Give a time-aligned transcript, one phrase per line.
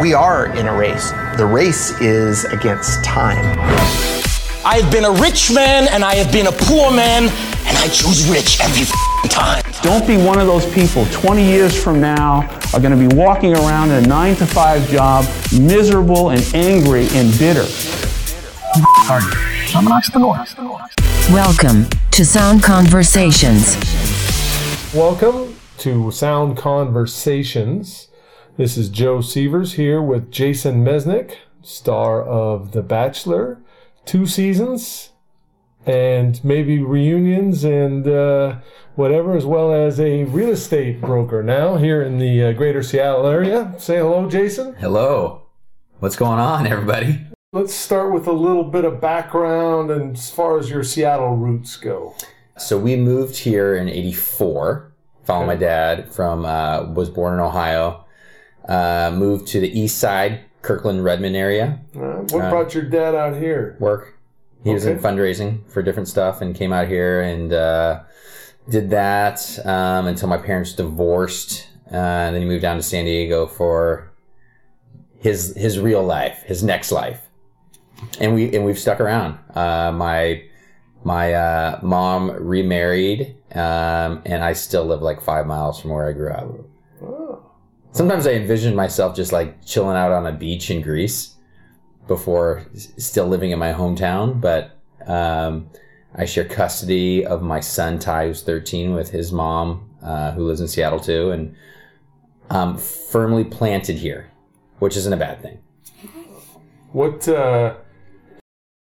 [0.00, 1.10] We are in a race.
[1.36, 3.58] The race is against time.
[4.64, 7.88] I have been a rich man and I have been a poor man, and I
[7.88, 8.86] choose rich every
[9.28, 9.64] time.
[9.82, 13.54] Don't be one of those people 20 years from now are going to be walking
[13.54, 15.24] around in a 9 to 5 job,
[15.60, 17.66] miserable and angry and bitter.
[19.74, 20.44] I'm an entrepreneur.
[21.32, 23.76] Welcome to Sound Conversations.
[24.94, 28.07] Welcome to Sound Conversations.
[28.58, 33.60] This is Joe Sievers here with Jason Mesnick, star of The Bachelor,
[34.04, 35.10] two seasons,
[35.86, 38.56] and maybe reunions and uh,
[38.96, 43.28] whatever, as well as a real estate broker now here in the uh, greater Seattle
[43.28, 43.76] area.
[43.78, 44.74] Say hello, Jason.
[44.74, 45.42] Hello.
[46.00, 47.28] What's going on, everybody?
[47.52, 51.76] Let's start with a little bit of background and as far as your Seattle roots
[51.76, 52.16] go.
[52.56, 54.92] So we moved here in '84.
[55.22, 58.04] Following my dad from uh, was born in Ohio.
[58.68, 61.80] Uh, moved to the east side, Kirkland, Redmond area.
[61.96, 63.76] Uh, what brought your dad out here?
[63.80, 64.18] Work.
[64.64, 68.00] He was in fundraising for different stuff and came out here and uh,
[68.68, 71.68] did that um, until my parents divorced.
[71.90, 74.12] Uh, and then he moved down to San Diego for
[75.18, 77.22] his his real life, his next life.
[78.20, 79.38] And we and we've stuck around.
[79.54, 80.44] Uh, my
[81.04, 86.12] my uh, mom remarried, um, and I still live like five miles from where I
[86.12, 87.47] grew up.
[87.92, 91.34] Sometimes I envision myself just like chilling out on a beach in Greece
[92.06, 95.68] before still living in my hometown, but um,
[96.14, 100.60] I share custody of my son Ty, who's 13, with his mom, uh, who lives
[100.60, 101.54] in Seattle too, and
[102.50, 104.30] I'm firmly planted here,
[104.78, 105.58] which isn't a bad thing.
[106.92, 107.76] What uh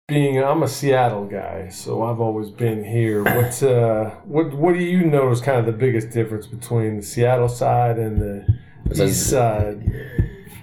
[0.07, 3.23] being I'm a Seattle guy, so I've always been here.
[3.35, 7.49] What uh what what do you notice kind of the biggest difference between the Seattle
[7.49, 8.47] side and the
[8.91, 9.83] East side?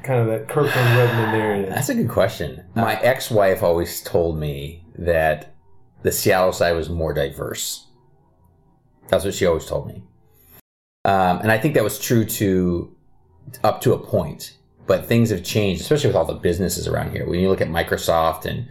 [0.02, 1.68] Kind of that Kirkland Redmond area.
[1.68, 2.62] That's a good question.
[2.74, 5.54] My ex-wife always told me that
[6.02, 7.86] the Seattle side was more diverse.
[9.08, 10.02] That's what she always told me,
[11.04, 12.96] um, and I think that was true to
[13.62, 14.56] up to a point.
[14.86, 17.28] But things have changed, especially with all the businesses around here.
[17.28, 18.68] When you look at Microsoft and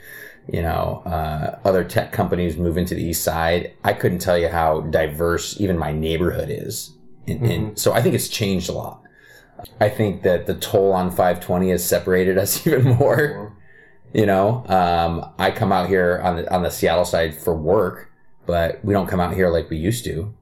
[0.47, 4.47] you know uh, other tech companies moving to the east side, I couldn't tell you
[4.47, 6.91] how diverse even my neighborhood is.
[7.28, 9.05] And, and so I think it's changed a lot.
[9.80, 13.56] I think that the toll on 520 has separated us even more.
[14.14, 18.12] You know, um, I come out here on the on the Seattle side for work,
[18.46, 20.34] but we don't come out here like we used to,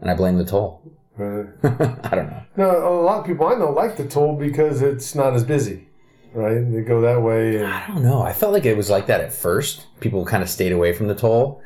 [0.00, 0.82] and I blame the toll.
[1.16, 1.46] Right.
[1.62, 2.42] I don't know.
[2.56, 5.88] No, a lot of people I know like the toll because it's not as busy,
[6.34, 6.60] right?
[6.60, 8.22] They go that way, and I don't know.
[8.22, 9.86] I felt like it was like that at first.
[10.00, 11.62] People kind of stayed away from the toll.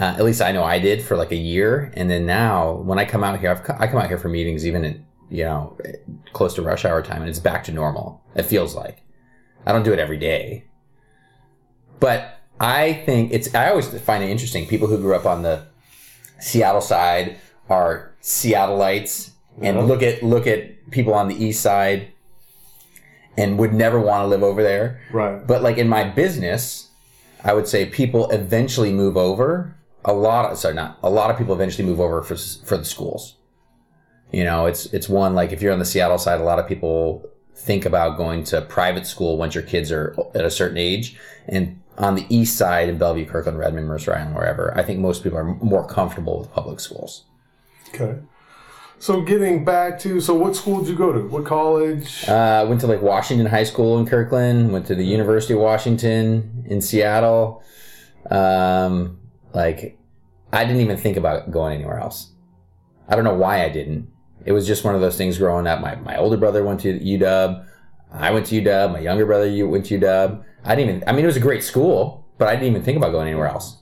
[0.00, 2.98] Uh, at least I know I did for like a year, and then now when
[2.98, 4.96] I come out here, I've, I come out here for meetings even at
[5.30, 5.76] you know
[6.32, 8.22] close to rush hour time, and it's back to normal.
[8.34, 9.02] It feels like
[9.66, 10.64] I don't do it every day,
[12.00, 13.54] but I think it's.
[13.54, 14.66] I always find it interesting.
[14.66, 15.62] People who grew up on the
[16.40, 17.36] Seattle side
[17.68, 19.30] are Seattleites,
[19.60, 19.82] and Yeah.
[19.84, 22.08] look at look at people on the east side,
[23.36, 25.00] and would never want to live over there.
[25.12, 25.46] right.
[25.46, 26.88] But like in my business,
[27.44, 29.74] I would say people eventually move over.
[30.04, 32.84] A lot of sorry, not a lot of people eventually move over for for the
[32.84, 33.34] schools.
[34.32, 36.66] You know, it's it's one like if you're on the Seattle side, a lot of
[36.66, 41.16] people think about going to private school once your kids are at a certain age.
[41.46, 45.22] And on the east side in Bellevue, Kirkland, Redmond, Mercer Island, wherever, I think most
[45.22, 47.24] people are more comfortable with public schools.
[47.88, 48.18] Okay.
[49.00, 51.20] So getting back to so what school did you go to?
[51.20, 52.24] What college?
[52.28, 54.72] Uh, I went to Lake Washington High School in Kirkland.
[54.72, 57.62] Went to the University of Washington in Seattle.
[58.30, 59.20] Um,
[59.54, 59.96] like,
[60.52, 62.32] I didn't even think about going anywhere else.
[63.08, 64.10] I don't know why I didn't.
[64.48, 65.82] It was just one of those things growing up.
[65.82, 67.66] My, my older brother went to UW.
[68.10, 68.94] I went to UW.
[68.94, 70.42] My younger brother went to UW.
[70.64, 72.96] I didn't even, I mean, it was a great school, but I didn't even think
[72.96, 73.76] about going anywhere else.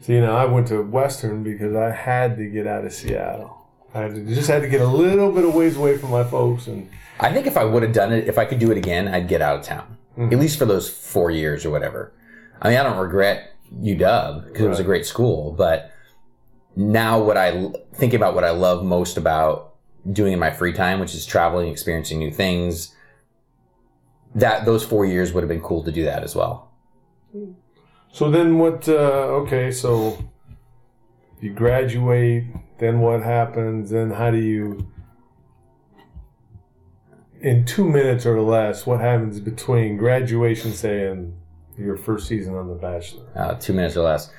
[0.00, 3.66] So, you know, I went to Western because I had to get out of Seattle.
[3.92, 6.22] I had to, just had to get a little bit of ways away from my
[6.22, 6.88] folks, and
[7.18, 9.26] I think if I would have done it, if I could do it again, I'd
[9.26, 9.98] get out of town.
[10.16, 10.32] Mm-hmm.
[10.32, 12.12] At least for those four years or whatever.
[12.60, 15.90] I mean, I don't regret UW because it was a great school, but
[16.76, 19.74] now what I think about what I love most about
[20.10, 22.94] doing in my free time, which is traveling, experiencing new things,
[24.34, 26.70] that those four years would have been cool to do that as well.
[28.12, 28.88] so then what?
[28.88, 30.18] Uh, okay, so
[31.40, 32.44] you graduate.
[32.78, 33.90] Then what happens?
[33.90, 34.88] Then how do you?
[37.40, 41.34] In two minutes or less, what happens between graduation, say, and
[41.76, 43.24] your first season on The Bachelor?
[43.34, 44.30] uh, two minutes or less.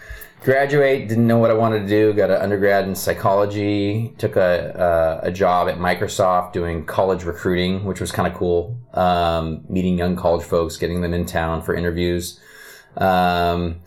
[0.43, 2.13] Graduate, didn't know what I wanted to do.
[2.13, 4.13] Got an undergrad in psychology.
[4.17, 8.77] Took a a, a job at Microsoft doing college recruiting, which was kind of cool.
[8.93, 12.39] Um, meeting young college folks, getting them in town for interviews.
[12.97, 13.81] Um,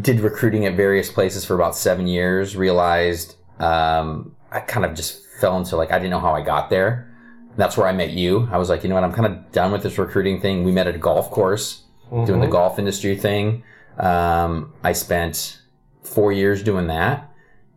[0.00, 2.56] did recruiting at various places for about seven years.
[2.56, 6.70] Realized um, I kind of just fell into like I didn't know how I got
[6.70, 7.08] there.
[7.56, 8.48] That's where I met you.
[8.50, 10.64] I was like, you know what, I'm kind of done with this recruiting thing.
[10.64, 13.62] We met at a golf course, doing the golf industry thing.
[13.98, 15.61] Um, I spent
[16.02, 17.30] four years doing that,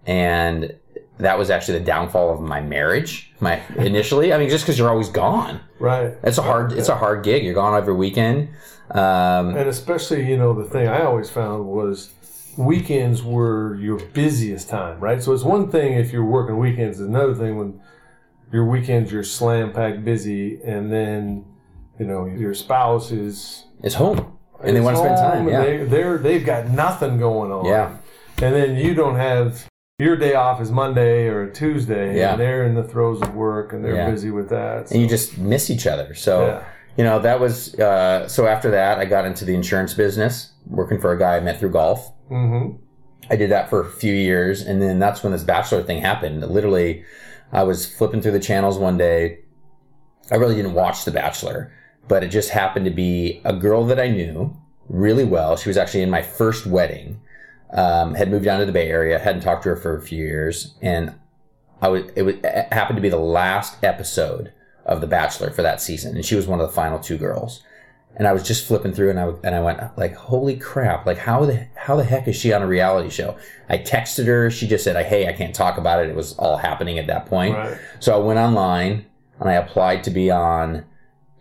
[0.06, 0.76] and
[1.18, 3.32] that was actually the downfall of my marriage.
[3.40, 5.62] My initially, I mean, just because you're always gone.
[5.80, 6.14] Right.
[6.24, 7.44] It's a hard, it's a hard gig.
[7.44, 8.50] You're gone every weekend.
[8.92, 12.12] Um, And especially, you know, the thing I always found was
[12.58, 15.22] weekends were your busiest time, right?
[15.24, 17.80] So it's one thing if you're working weekends, another thing when
[18.52, 21.46] your weekends you're slam packed busy, and then
[22.00, 25.48] you know your spouse is it's home, and they want to spend time.
[25.50, 27.66] Yeah, they, they're they've got nothing going on.
[27.66, 27.98] yeah,
[28.42, 29.68] and then you don't have
[30.00, 32.32] your day off is Monday or Tuesday, Yeah.
[32.34, 34.10] and they're in the throes of work and they're Yeah.
[34.12, 34.92] busy with that.
[34.92, 36.14] and you just miss each other.
[36.14, 36.46] So.
[36.48, 36.64] Yeah.
[36.98, 40.98] You know, that was, uh, so after that, I got into the insurance business, working
[40.98, 42.10] for a guy I met through golf.
[42.32, 42.78] mm-hmm.
[43.30, 46.42] I did that for a few years, and then that's when this bachelor thing happened.
[46.50, 47.04] Literally,
[47.52, 49.40] I was flipping through the channels one day.
[50.32, 51.70] I really didn't watch The Bachelor,
[52.08, 54.56] but it just happened to be a girl that I knew
[54.88, 55.58] really well.
[55.58, 57.20] She was actually in my first wedding.
[57.72, 59.20] Um, had moved down to the Bay Area.
[59.20, 61.16] Hadn't talked to her for a few years, and
[61.82, 62.04] I was.
[62.16, 64.54] It, was, it happened to be the last episode
[64.86, 67.64] of The Bachelor for that season, and she was one of the final two girls
[68.18, 71.18] and I was just flipping through and I and I went like holy crap like
[71.18, 73.36] how the how the heck is she on a reality show
[73.68, 76.56] I texted her she just said hey I can't talk about it it was all
[76.56, 77.78] happening at that point Right.
[78.00, 79.06] so I went online
[79.42, 80.86] and I applied to be on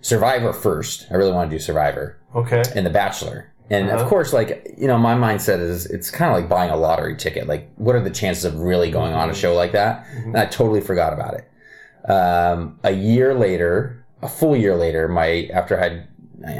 [0.00, 2.64] Survivor first I really want to do Survivor Okay.
[2.74, 4.02] and The Bachelor and Uh-huh.
[4.02, 7.16] of course like you know my mindset is it's kind of like buying a lottery
[7.16, 7.46] ticket.
[7.46, 10.06] Like what are the chances of really going on a show like that?
[10.24, 12.10] And I totally forgot about it.
[12.10, 16.08] Um, a year later, a full year later, my after I had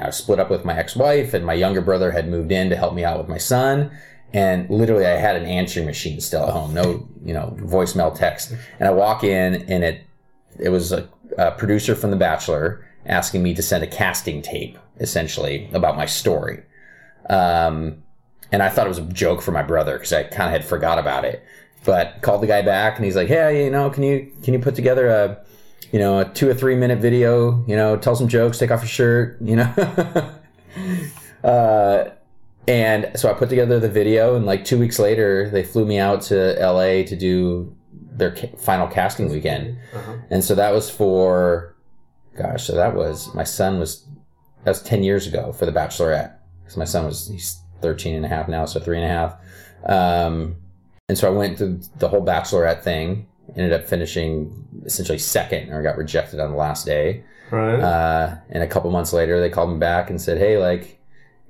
[0.07, 2.95] I split up with my ex-wife and my younger brother had moved in to help
[2.95, 3.91] me out with my son,
[4.33, 8.55] and literally I had an answering machine still at home, no you know voicemail text,
[8.79, 10.01] and I walk in and it
[10.59, 11.07] it was a,
[11.37, 16.07] a producer from The Bachelor asking me to send a casting tape essentially about my
[16.07, 16.63] story.
[17.29, 18.03] Um,
[18.53, 20.65] and I thought it was a joke for my brother because I kind of had
[20.65, 21.45] forgot about it.
[21.85, 24.61] But called the guy back and he's like, "Hey, you know, can you can you
[24.61, 25.45] put together a,
[25.93, 27.65] you know, a two or three minute video?
[27.67, 30.31] You know, tell some jokes, take off your shirt, you know."
[31.45, 32.11] uh,
[32.67, 35.99] and so I put together the video, and like two weeks later, they flew me
[35.99, 37.05] out to L.A.
[37.05, 39.77] to do their ca- final casting weekend,
[40.31, 41.77] and so that was for,
[42.35, 44.07] gosh, so that was my son was
[44.65, 48.25] that was 10 years ago for the bachelorette because my son was he's 13 and
[48.25, 49.37] a half now so three and a half.
[49.87, 50.57] Um,
[51.09, 53.27] and so i went through the whole bachelorette thing
[53.57, 57.25] ended up finishing essentially second or got rejected on the last day.
[57.51, 57.79] Right.
[57.79, 60.99] uh, and a couple months later they called me back and said hey like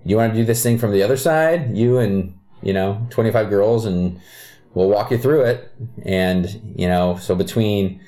[0.04, 1.76] you want to do this thing from the other side?
[1.76, 4.20] You and you know 25 girls and
[4.74, 5.72] we'll walk you through it.
[6.04, 8.00] And you know so between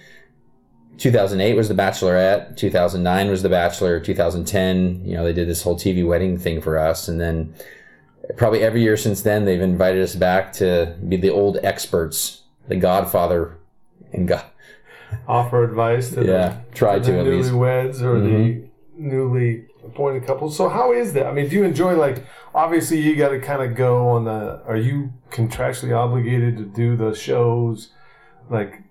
[0.98, 5.76] 2008 was the bachelorette 2009 was the bachelor 2010 you know they did this whole
[5.76, 7.54] tv wedding thing for us and then
[8.37, 12.76] probably every year since then they've invited us back to be the old experts the
[12.76, 13.56] godfather
[14.12, 14.44] and god
[15.28, 17.56] Offer advice to yeah the, try to to the Mm-hmm.
[17.56, 18.64] newlyweds or the
[18.96, 20.56] newly appointed couples.
[20.56, 21.26] So how is that?
[21.26, 24.62] I mean, do you enjoy like obviously you got to kind of go on the.
[24.67, 27.91] Are you contractually obligated to do the shows
[28.50, 28.82] like?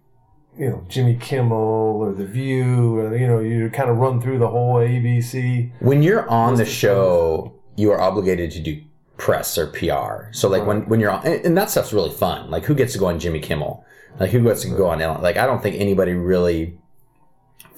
[0.57, 4.39] You know Jimmy Kimmel or The View, or you know you kind of run through
[4.39, 5.71] the whole ABC.
[5.79, 8.81] when you're on the show, you are obligated to do
[9.17, 10.31] press or PR.
[10.31, 12.49] So like when, when you're on, and and that stuff's really fun.
[12.49, 13.85] Like who gets to go on Jimmy Kimmel?
[14.19, 15.21] Like who gets to go on Ellen?
[15.21, 16.77] Like I don't think anybody really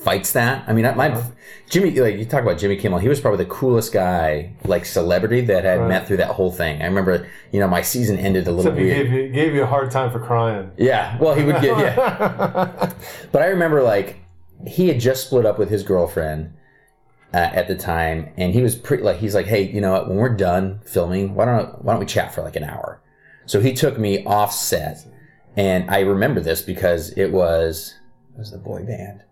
[0.07, 0.63] fights that.
[0.67, 1.21] I mean, my
[1.69, 5.41] Jimmy, like you talk about Jimmy Kimmel, he was probably the coolest guy, like celebrity
[5.41, 5.89] that I had Right.
[5.89, 6.81] met through that whole thing.
[6.81, 9.63] I remember, you know, my season ended a little Except he gave you gave you
[9.63, 10.71] a hard time for crying.
[10.77, 12.93] Yeah, well, he would get yeah.
[13.33, 14.19] but I remember like
[14.65, 16.53] he had just split up with his girlfriend
[17.33, 20.07] uh, at the time, and he was pretty like he's like, hey, you know what?
[20.07, 23.01] When we're done filming, why don't why don't we chat for like an hour?
[23.45, 24.99] So he took me off set,
[25.57, 27.93] and I remember this because it was
[28.35, 29.23] it was the boy band,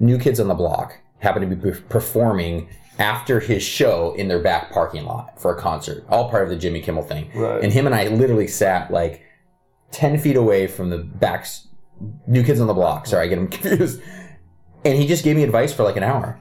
[0.00, 4.70] New Kids on the Block, happened to be performing after his show in their back
[4.72, 7.30] parking lot for a concert, all part of the Jimmy Kimmel thing.
[7.34, 7.62] Right.
[7.62, 9.22] And him and I literally sat like
[9.90, 11.46] 10 feet away from the back,
[12.26, 13.06] New Kids on the Block.
[13.06, 14.00] Sorry, I get him confused.
[14.84, 16.40] And he just gave me advice for like an hour.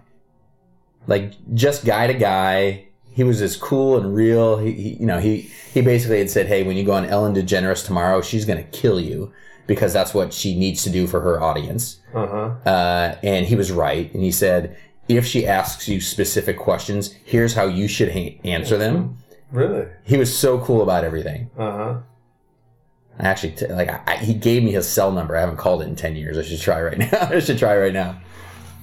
[1.08, 2.85] Like just guy to guy,
[3.16, 4.58] he was as cool and real.
[4.58, 7.34] He, he you know he he basically had said, hey, when you go on Ellen
[7.34, 9.34] DeGeneres tomorrow, she's gonna kill you
[9.68, 12.00] because that's what she needs to do for her audience.
[12.14, 12.52] Uh-huh.
[12.70, 14.14] Uh, and he was right.
[14.14, 18.78] And he said, if she asks you specific questions, here's how you should ha- answer
[18.78, 19.18] them.
[19.52, 19.88] Really?
[20.04, 21.50] He was so cool about everything.
[21.58, 21.98] Uh-huh.
[23.18, 25.36] I actually t- like I, I- he gave me his cell number.
[25.36, 26.38] I haven't called it in ten years.
[26.38, 27.28] I should try right now.
[27.32, 28.20] I should try right now.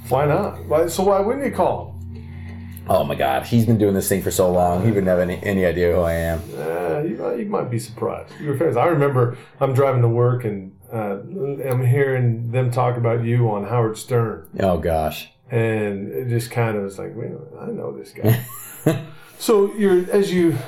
[0.08, 0.64] Why not?
[0.66, 1.96] Why, so why wouldn't you call?
[2.88, 4.82] Oh my god, he's been doing this thing for so long.
[4.82, 6.40] He wouldn't have any, any idea who I am.
[6.56, 8.32] Uh, you, might, you might be surprised.
[8.40, 8.76] Your fans.
[8.76, 11.18] I remember I'm driving to work and uh,
[11.70, 15.30] I'm hearing them talk about you on Howard Stern, Oh gosh.
[15.50, 18.44] and it just kind of was like, wait a minute, I know this guy.
[19.38, 20.58] so you're as you,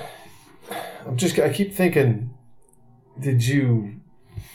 [1.06, 2.32] I'm just I keep thinking,
[3.20, 4.00] did you,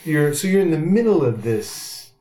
[0.05, 2.11] you're so you're in the middle of this.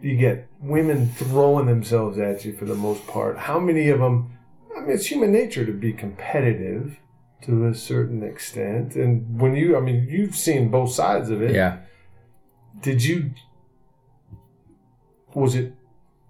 [0.00, 3.38] You get women throwing themselves at you for the most part.
[3.38, 4.36] How many of them?
[4.76, 6.98] I mean, it's human nature to be competitive
[7.42, 8.96] to a certain extent.
[8.96, 11.54] And when you, I mean, you've seen both sides of it.
[11.54, 11.78] Yeah.
[12.80, 13.32] Did you,
[15.34, 15.74] was it,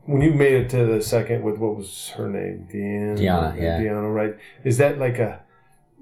[0.05, 2.69] when you made it to the second with what was her name?
[2.71, 3.19] Deanna.
[3.19, 3.81] Deanna, yeah.
[3.81, 4.37] Deanna, right?
[4.64, 5.41] Is that like a,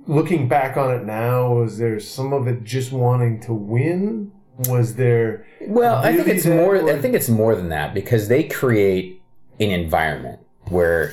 [0.07, 4.33] looking back on it now, was there some of it just wanting to win?
[4.69, 6.76] Was there, Well, I think it's more.
[6.76, 9.23] or- I think it's more than that because they create
[9.61, 11.12] an environment where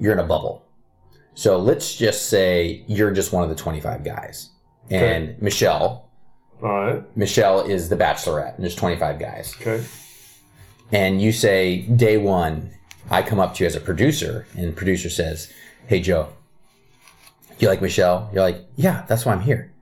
[0.00, 0.64] you're in a bubble.
[1.34, 4.50] So let's just say you're just one of the 25 guys,
[4.90, 6.10] and Michelle,
[6.62, 9.82] all right, Michelle is the Bachelorette, and there's 25 guys, okay,
[10.92, 12.70] and you say day one,
[13.10, 15.50] I come up to you as a producer, and the producer says,
[15.86, 16.28] "Hey Joe,
[17.58, 19.72] you like Michelle?" You're like, "Yeah, that's why I'm here."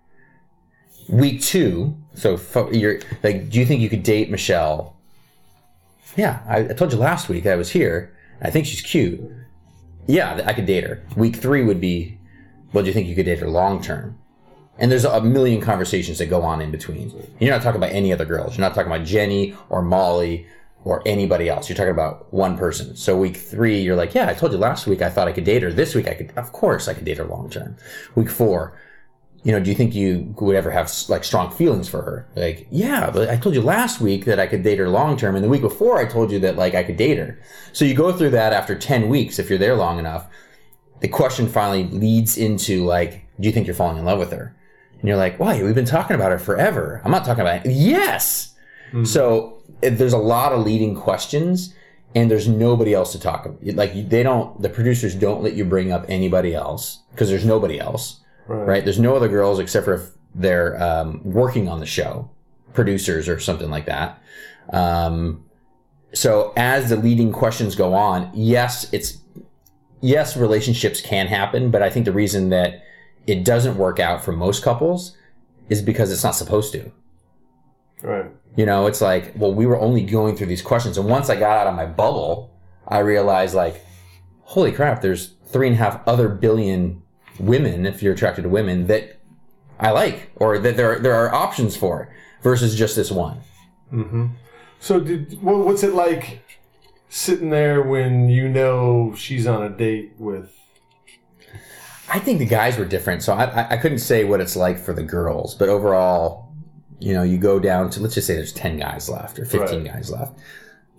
[1.08, 2.38] Week two, so
[2.72, 4.96] you're like, "Do you think you could date Michelle?"
[6.16, 8.14] Yeah, I, I told you last week I was here.
[8.42, 9.20] I think she's cute.
[10.06, 11.02] Yeah, I could date her.
[11.16, 12.18] Week three would be,
[12.72, 14.18] well, do you think you could date her long term?
[14.78, 17.12] And there's a million conversations that go on in between.
[17.38, 18.56] You're not talking about any other girls.
[18.56, 20.46] You're not talking about Jenny or Molly
[20.84, 21.68] or anybody else.
[21.68, 22.96] You're talking about one person.
[22.96, 25.44] So week three, you're like, yeah, I told you last week I thought I could
[25.44, 25.70] date her.
[25.70, 27.76] This week I could, of course, I could date her long term.
[28.14, 28.72] Week four,
[29.42, 32.28] you know, do you think you would ever have like strong feelings for her?
[32.36, 35.34] Like, yeah, but I told you last week that I could date her long term,
[35.34, 37.40] and the week before I told you that like I could date her.
[37.72, 40.26] So you go through that after ten weeks if you're there long enough.
[41.00, 44.54] The question finally leads into like, do you think you're falling in love with her?
[44.98, 45.62] And you're like, why?
[45.62, 47.00] We've been talking about her forever.
[47.02, 47.72] I'm not talking about it.
[47.72, 48.54] Yes.
[48.90, 49.04] Hmm.
[49.04, 51.74] So it, there's a lot of leading questions,
[52.14, 53.64] and there's nobody else to talk about.
[53.64, 57.80] Like they don't, the producers don't let you bring up anybody else because there's nobody
[57.80, 58.19] else
[58.56, 58.84] right, right?
[58.84, 62.30] There's no other girls except for if they're um, working on the show,
[62.72, 64.20] producers or something like that.
[64.70, 65.44] Um,
[66.12, 69.18] so as the leading questions go on, yes, it's
[70.00, 72.82] yes, relationships can happen, but I think the reason that
[73.26, 75.16] it doesn't work out for most couples
[75.68, 76.90] is because it's not supposed to.
[78.02, 78.26] right,
[78.56, 81.36] You know, it's like, well, we were only going through these questions, and once I
[81.36, 82.52] got out of my bubble,
[82.88, 83.84] I realized like,
[84.42, 87.02] holy crap, there's three and a half other billion
[87.40, 89.18] women, if you're attracted to women, that
[89.78, 93.40] I like, or that there there are options for, versus just this one.
[93.92, 94.26] Mm-hmm.
[94.78, 96.42] So did what, what's it like
[97.08, 100.56] sitting there when you know she's on a date with?
[102.12, 104.92] I think the guys were different, so I, I, couldn't say what it's like for
[104.92, 106.52] the girls, but overall,
[106.98, 109.84] you know, you go down to let's just say there's ten guys left or fifteen
[109.84, 109.94] Right.
[109.94, 110.38] guys left.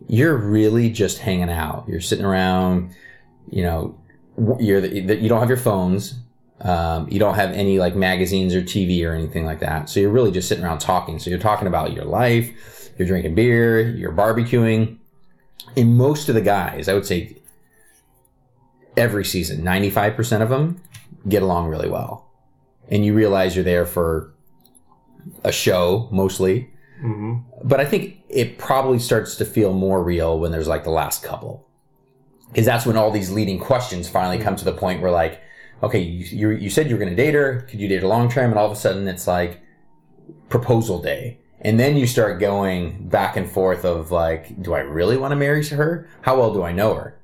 [0.07, 1.85] You're really just hanging out.
[1.87, 2.95] You're sitting around.
[3.49, 3.99] You know,
[4.59, 6.15] you're the, the, you don't have your phones.
[6.63, 9.89] Um, you don't have any like magazines or TV or anything like that.
[9.89, 11.17] So you're really just sitting around talking.
[11.19, 12.91] So you're talking about your life.
[12.97, 13.89] You're drinking beer.
[13.89, 14.97] You're barbecuing.
[15.75, 17.37] And most of the guys, I would say,
[18.97, 20.81] every season, 95% of them
[21.27, 22.29] get along really well.
[22.89, 24.33] And you realize you're there for
[25.43, 26.69] a show mostly.
[27.63, 31.23] But I think it probably starts to feel more real when there's like the last
[31.23, 31.67] couple.
[32.49, 35.41] Because that's when all these leading questions finally come to the point where, like,
[35.83, 37.61] okay, you, you, you said you were going to date her.
[37.69, 38.51] Could you date her long term?
[38.51, 39.61] And all of a sudden it's like
[40.49, 41.39] proposal day.
[41.61, 45.35] And then you start going back and forth of like, do I really want to
[45.35, 46.09] marry her?
[46.21, 47.19] How well do I know her?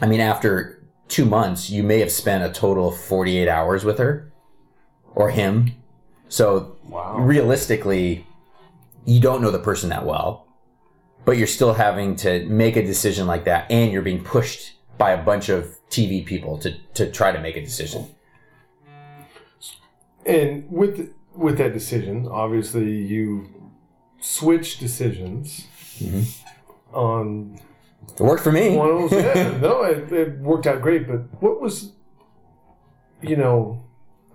[0.00, 3.98] I mean, after two months, you may have spent a total of 48 hours with
[3.98, 4.32] her
[5.14, 5.72] or him.
[6.28, 8.26] So realistically,
[9.04, 10.46] you don't know the person that well,
[11.24, 13.70] but you're still having to make a decision like that.
[13.70, 17.56] And you're being pushed by a bunch of TV people to, to try to make
[17.56, 18.06] a decision.
[20.26, 23.48] And with with that decision, obviously you
[24.20, 25.66] switch decisions
[25.98, 26.24] mm-hmm.
[26.94, 27.58] on
[28.12, 28.76] It worked for me.
[28.76, 31.08] One yeah, no, it, it worked out great.
[31.08, 31.92] But what was,
[33.22, 33.82] you know,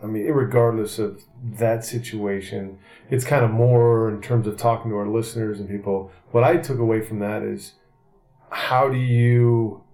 [0.02, 2.80] I mean, regardless of that situation,
[3.12, 6.12] it's kind of more in terms of talking to our listeners and people.
[6.32, 7.74] What I took away from that is,
[8.50, 9.85] how do you?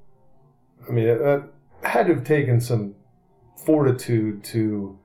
[0.88, 1.44] I mean, that
[1.84, 2.96] had to have taken some
[3.66, 4.98] fortitude to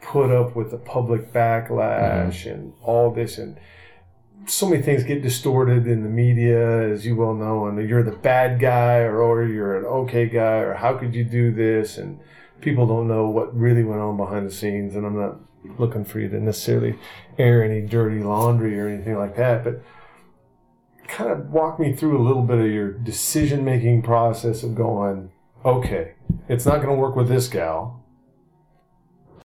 [0.00, 2.50] put up with the public backlash mm-hmm.
[2.50, 3.58] and all this and
[4.46, 8.10] so many things get distorted in the media, as you well know, and you're the
[8.10, 11.98] bad guy or, or you're an okay guy or how could you do this?
[11.98, 12.18] And
[12.60, 14.96] people don't know what really went on behind the scenes.
[14.96, 15.38] And I'm not
[15.78, 16.98] looking for you to necessarily
[17.38, 19.82] air any dirty laundry or anything like that, but
[21.12, 25.30] kind of walk me through a little bit of your decision making process of going,
[25.64, 26.14] okay,
[26.48, 28.02] it's not going to work with this gal.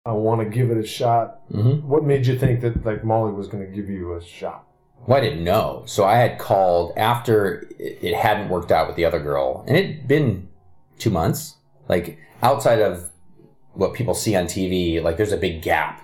[0.05, 1.49] I want to give it a shot.
[1.51, 1.85] Mhm.
[1.85, 4.67] What made you think that like Molly was going to give you a shot?
[5.07, 5.85] Well, I didn't know.
[5.87, 10.09] So I had called after it hadn't worked out with the other girl, and it'd
[10.09, 10.49] been
[10.99, 11.57] two months.
[11.89, 13.11] Like outside of
[13.75, 16.03] what people see on TV, like there's a big gap,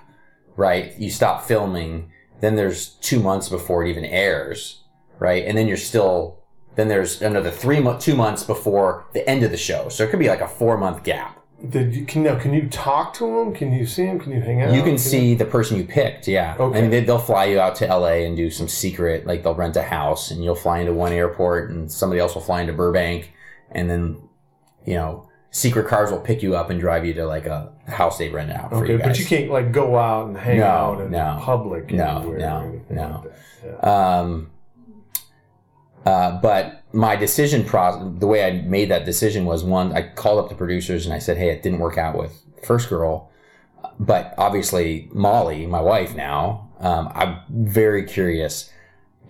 [0.55, 0.97] right?
[0.97, 4.83] You stop filming, then there's two months before it even airs,
[5.19, 5.45] right?
[5.45, 6.39] And then you're still,
[6.75, 9.89] then there's another three months, two months before the end of the show.
[9.89, 11.35] So it could be like a four month gap.
[11.69, 12.39] Did you can now?
[12.39, 13.53] Can you talk to him?
[13.53, 14.17] Can you see him?
[14.17, 14.73] Can you hang out?
[14.73, 16.55] You can see the person you picked, yeah.
[16.57, 16.77] Okay.
[16.77, 19.53] I mean, they, they'll fly you out to LA and do some secret, like they'll
[19.55, 22.71] rent a house and you'll fly into one airport and somebody else will fly into
[22.71, 23.33] Burbank
[23.71, 24.21] and then,
[24.85, 28.17] you know, secret cars will pick you up and drive you to like a house
[28.17, 30.65] they rent out for Okay, you but you can't like go out and hang No,
[30.65, 31.39] out in no.
[31.41, 31.91] public.
[31.91, 33.23] No, no, no.
[33.25, 33.33] like.
[33.65, 34.19] Yeah.
[34.19, 34.51] Um,
[36.05, 40.39] uh, but my decision process, the way I made that decision was one, I called
[40.39, 43.29] up the producers and I said, hey, it didn't work out with First Girl.
[43.99, 48.71] But obviously, Molly, my wife now, um, I'm very curious.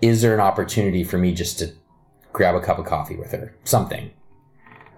[0.02, 1.74] Is there an opportunity for me just to
[2.32, 3.56] grab a cup of coffee with her?
[3.64, 4.12] Something.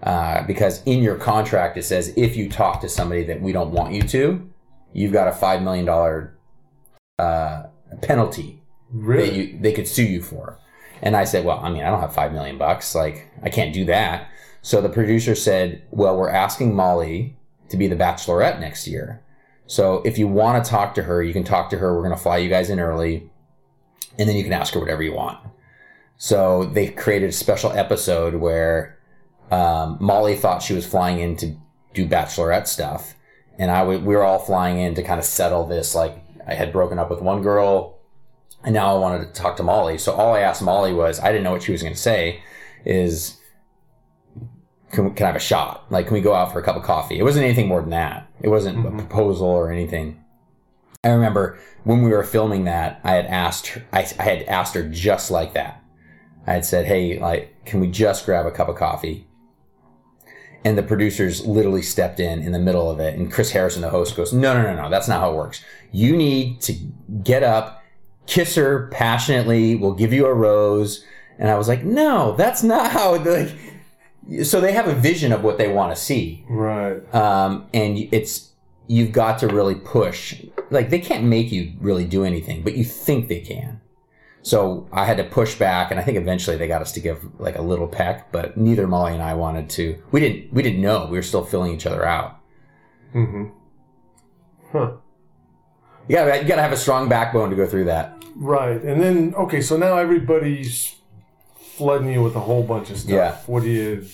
[0.03, 3.71] Uh, because in your contract, it says if you talk to somebody that we don't
[3.71, 4.49] want you to,
[4.93, 5.87] you've got a $5 million
[7.19, 7.67] uh,
[8.01, 8.61] penalty
[8.91, 9.47] that Really?
[9.53, 10.59] you they could sue you for.
[11.01, 12.93] And I said, well, I mean, I don't have five million bucks.
[12.93, 14.29] Like, I can't do that.
[14.61, 17.37] So the producer said, well, we're asking Molly
[17.69, 19.23] to be the bachelorette next year.
[19.65, 21.95] So if you want to talk to her, you can talk to her.
[21.95, 23.31] We're going to fly you guys in early
[24.19, 25.39] and then you can ask her whatever you want.
[26.17, 28.99] So they created a special episode where
[29.49, 31.55] um, Molly thought she was flying in to
[31.93, 33.15] do bachelorette stuff.
[33.57, 35.95] And I w- we were all flying in to kind of settle this.
[35.95, 37.97] Like, I had broken up with one girl
[38.63, 39.97] and now I wanted to talk to Molly.
[39.97, 42.43] So all I asked Molly was, I didn't know what she was going to say,
[42.85, 43.37] is,
[44.91, 45.85] can, can I have a shot?
[45.89, 47.17] Like, can we go out for a cup of coffee?
[47.17, 48.29] It wasn't anything more than that.
[48.41, 48.97] It wasn't a mm-hmm.
[48.97, 50.23] proposal or anything.
[51.03, 54.75] I remember when we were filming that, I had asked her, I, I had asked
[54.75, 55.83] her just like that.
[56.45, 59.27] I had said, hey, like, can we just grab a cup of coffee?
[60.63, 63.17] And the producers literally stepped in in the middle of it.
[63.17, 65.63] And Chris Harrison, the host, goes, no, no, no, no, that's not how it works.
[65.91, 66.73] You need to
[67.23, 67.80] get up,
[68.27, 69.75] kiss her passionately.
[69.75, 71.03] We'll give you a rose.
[71.39, 73.15] And I was like, no, that's not how.
[73.17, 73.51] Like,
[74.43, 77.01] so they have a vision of what they want to see, Right.
[77.15, 78.51] um, and it's
[78.87, 80.43] you've got to really push.
[80.69, 83.81] Like they can't make you really do anything, but you think they can.
[84.43, 87.39] So I had to push back, and I think eventually they got us to give
[87.39, 90.01] like a little peck, but neither Molly and I wanted to.
[90.11, 90.53] We didn't.
[90.53, 91.07] We didn't know.
[91.09, 92.39] We were still filling each other out.
[93.15, 93.45] Mm-hmm.
[94.71, 94.91] Huh.
[96.07, 98.23] You gotta, you gotta have a strong backbone to go through that.
[98.35, 98.81] Right.
[98.81, 100.95] And then okay, so now everybody's
[101.55, 103.11] flooding you with a whole bunch of stuff.
[103.11, 103.37] Yeah.
[103.45, 104.05] What do you?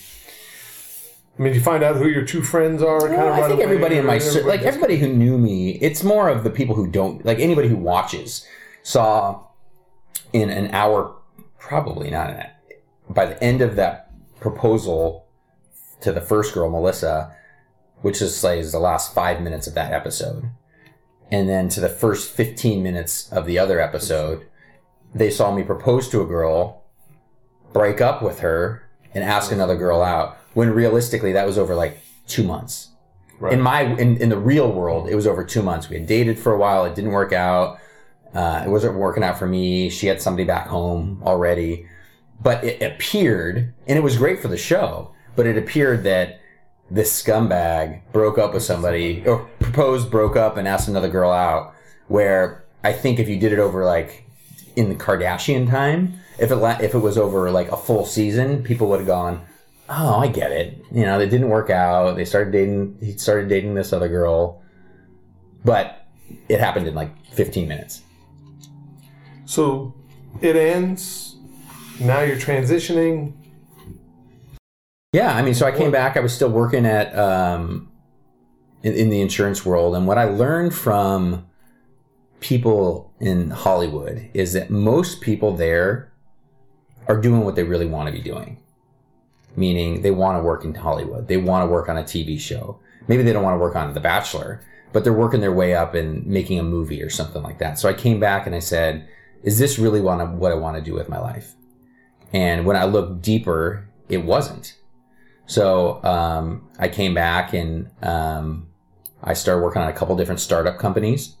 [1.38, 2.98] I mean, you find out who your two friends are?
[3.00, 6.02] kind Well, of I think everybody in my cir- like everybody who knew me, it's
[6.02, 8.44] more of the people who don't like anybody who watches
[8.82, 9.44] saw
[10.32, 11.14] in an hour,
[11.58, 12.46] probably not an
[13.08, 15.26] by the end of that proposal
[16.00, 17.34] to the first girl, Melissa,
[18.02, 20.50] which is like is the last five minutes of that episode,
[21.30, 24.46] and then to the first fifteen minutes of the other episode,
[25.14, 26.84] they saw me propose to a girl,
[27.72, 30.36] break up with her, and ask another girl out.
[30.54, 32.90] When realistically, that was over like two months.
[33.40, 33.52] Right.
[33.52, 35.88] In my in, in the real world, it was over two months.
[35.88, 36.84] We had dated for a while.
[36.84, 37.78] It didn't work out.
[38.34, 39.88] Uh, it wasn't working out for me.
[39.90, 41.86] She had somebody back home already,
[42.42, 45.14] but it appeared, and it was great for the show.
[45.36, 46.40] But it appeared that
[46.90, 51.74] this scumbag broke up with somebody, or proposed, broke up, and asked another girl out.
[52.08, 54.24] Where I think if you did it over like
[54.76, 58.62] in the Kardashian time, if it la- if it was over like a full season,
[58.62, 59.42] people would have gone,
[59.88, 62.16] "Oh, I get it." You know, they didn't work out.
[62.16, 62.98] They started dating.
[63.00, 64.62] He started dating this other girl,
[65.64, 66.06] but
[66.48, 68.02] it happened in like 15 minutes.
[69.44, 69.94] So
[70.40, 71.36] it ends.
[72.00, 73.32] Now you're transitioning.
[75.12, 76.16] Yeah, I mean, so I came back.
[76.16, 77.90] I was still working at um,
[78.82, 81.46] in, in the insurance world, and what I learned from
[82.40, 86.12] people in Hollywood is that most people there
[87.08, 88.58] are doing what they really want to be doing.
[89.56, 91.26] Meaning, they want to work in Hollywood.
[91.26, 92.78] They want to work on a TV show.
[93.08, 94.60] Maybe they don't want to work on The Bachelor,
[94.92, 97.78] but they're working their way up and making a movie or something like that.
[97.78, 99.08] So I came back and I said,
[99.42, 101.54] "Is this really what I, want to do with my life?"
[102.32, 104.76] And when I looked deeper, it wasn't.
[105.46, 108.67] So um, I came back and um,
[109.22, 111.36] I started working on a couple different startup companies.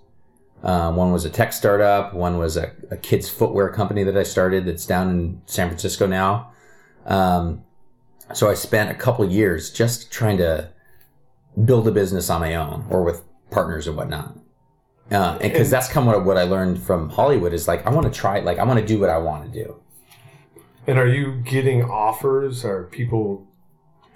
[0.62, 2.14] Um, one was a tech startup.
[2.14, 6.06] One was a, a, kids footwear company that I started that's down in San Francisco
[6.06, 6.50] now.
[7.06, 7.62] Um,
[8.34, 10.70] so I spent a couple years just trying to
[11.64, 14.36] build a business on my own or with partners and whatnot.
[15.10, 18.12] Uh, and because that's kind of what I learned from Hollywood is like I want
[18.12, 19.80] to try like I want to do what I want to do.
[20.86, 22.64] And are you getting offers?
[22.64, 23.47] Are people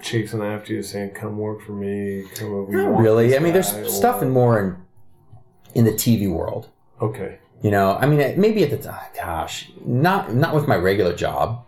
[0.03, 2.25] chasing after you saying, "Come work for me"?
[2.35, 3.35] Come, we Not really.
[3.35, 4.75] I mean, there's guy," stuff or- in more in,
[5.73, 6.69] in the TV world.
[7.01, 7.39] Okay.
[7.61, 11.65] You know, I mean, maybe at the time, gosh, not not with my regular job,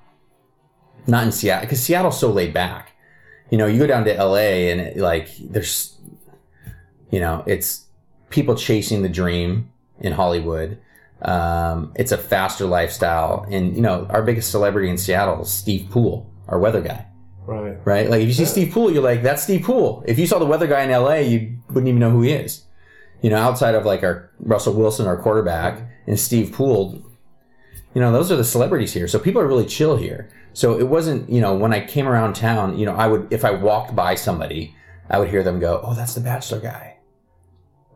[1.07, 2.91] not in Seattle, because Seattle's so laid back.
[3.49, 5.97] You know, you go down to LA and it, like there's,
[7.11, 7.85] you know, it's
[8.29, 9.71] people chasing the dream
[10.01, 10.79] in Hollywood.
[11.21, 15.89] Um, it's a faster lifestyle, and you know, our biggest celebrity in Seattle is Steve
[15.89, 17.05] Pool, our weather guy.
[17.85, 18.09] Right.
[18.09, 20.03] Like if you see Steve Pool, you're like, that's Steve Pool.
[20.07, 22.63] If you saw the weather guy in LA, you wouldn't even know who he is.
[23.21, 26.99] You know, outside of like our Russell Wilson, our quarterback, and Steve Pool,
[27.93, 29.07] you know, those are the celebrities here.
[29.07, 30.29] So people are really chill here.
[30.53, 33.45] So it wasn't, you know, when I came around town, you know, I would, if
[33.45, 34.75] I walked by somebody,
[35.09, 36.94] I would hear them go, oh, that's the Bachelor guy.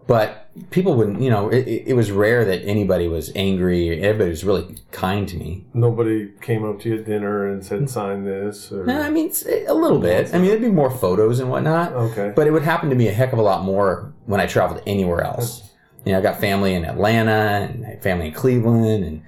[0.10, 4.02] But people wouldn't, you know, it, it was rare that anybody was angry.
[4.02, 5.66] Everybody was really kind to me.
[5.76, 7.90] Nobody came up to you at dinner and said, mm.
[7.90, 8.88] "Sign this." Or...
[8.88, 10.34] No, I mean, it's a little bit.
[10.34, 11.94] I mean, there'd be more photos and whatnot.
[11.94, 12.34] Okay.
[12.36, 14.82] But it would happen to me a heck of a lot more when I traveled
[14.88, 15.70] anywhere else.
[16.06, 19.22] You know, I got family in Atlanta and I had family in Cleveland and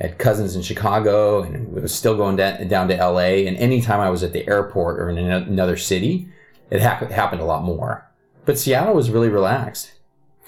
[0.00, 3.46] had cousins in Chicago and it was still going down, down to LA.
[3.46, 6.28] And anytime I was at the airport or in ano- another city,
[6.70, 8.10] it hap- happened a lot more.
[8.46, 9.92] But Seattle was really relaxed.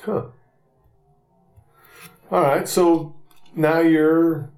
[0.07, 0.27] Huh.
[2.31, 2.69] All right.
[2.69, 3.17] So
[3.57, 4.49] now you're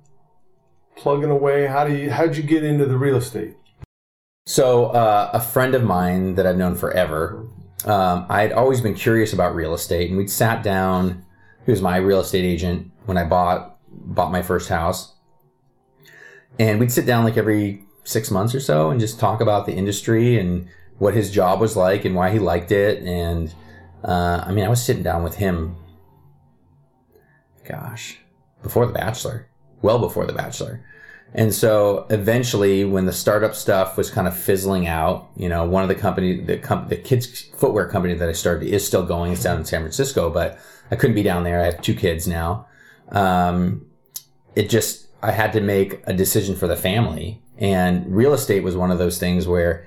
[0.94, 1.66] plugging away.
[1.66, 2.10] How do you?
[2.10, 3.56] How'd you get into the real estate?
[4.46, 7.46] So, uh, a friend of mine that I've known forever,
[7.86, 11.24] um, I had always been curious about real estate, and we'd sat down.
[11.64, 15.14] He was my real estate agent when I bought bought my first house,
[16.58, 19.74] and we'd sit down like every six months or so and just talk about the
[19.74, 23.02] industry and what his job was like and why he liked it.
[23.02, 23.54] And
[24.04, 25.76] uh, I mean, I was sitting down with him.
[27.66, 28.18] Gosh,
[28.62, 29.48] before The Bachelor,
[29.82, 30.84] well before The Bachelor.
[31.34, 35.82] And so eventually, when the startup stuff was kind of fizzling out, you know, one
[35.82, 36.56] of the company, the
[36.88, 39.32] the kids footwear company that I started is still going.
[39.32, 40.58] It's down in San Francisco, but
[40.90, 41.60] I couldn't be down there.
[41.60, 42.66] I have two kids now.
[43.10, 43.86] Um,
[44.56, 48.74] it just I had to make a decision for the family, and real estate was
[48.74, 49.86] one of those things where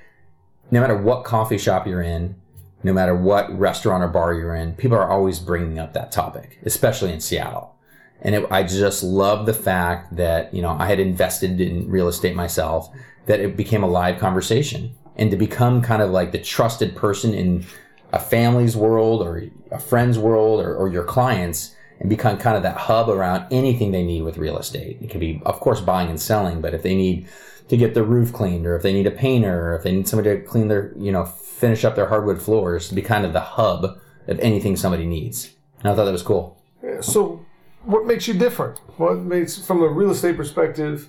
[0.70, 2.36] no matter what coffee shop you're in,
[2.82, 6.58] no matter what restaurant or bar you're in, people are always bringing up that topic,
[6.64, 7.74] especially in Seattle.
[8.20, 12.08] And it, I just love the fact that, you know, I had invested in real
[12.08, 12.88] estate myself,
[13.26, 17.34] that it became a live conversation and to become kind of like the trusted person
[17.34, 17.64] in
[18.12, 22.62] a family's world or a friend's world or, or your clients and become kind of
[22.62, 24.98] that hub around anything they need with real estate.
[25.00, 27.28] It could be, of course, buying and selling, but if they need
[27.68, 30.08] to get their roof cleaned or if they need a painter or if they need
[30.08, 33.32] somebody to clean their, you know, finish up their hardwood floors to be kind of
[33.32, 33.84] the hub
[34.26, 35.54] of anything somebody needs.
[35.80, 36.60] And I thought that was cool.
[36.82, 37.44] Yeah, So,
[37.84, 38.78] what makes you different?
[38.96, 41.08] What makes, from a real estate perspective,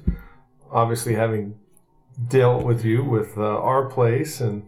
[0.72, 1.56] obviously having
[2.30, 4.66] dealt with you with uh, our place and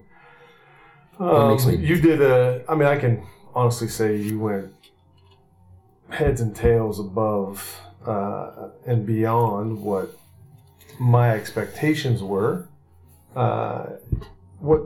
[1.20, 2.64] um, makes me- you did a.
[2.68, 4.74] I mean, I can honestly say you went
[6.10, 10.18] heads and tails above uh, and beyond what
[11.00, 12.68] my expectations were.
[13.36, 13.88] Uh,
[14.60, 14.82] what,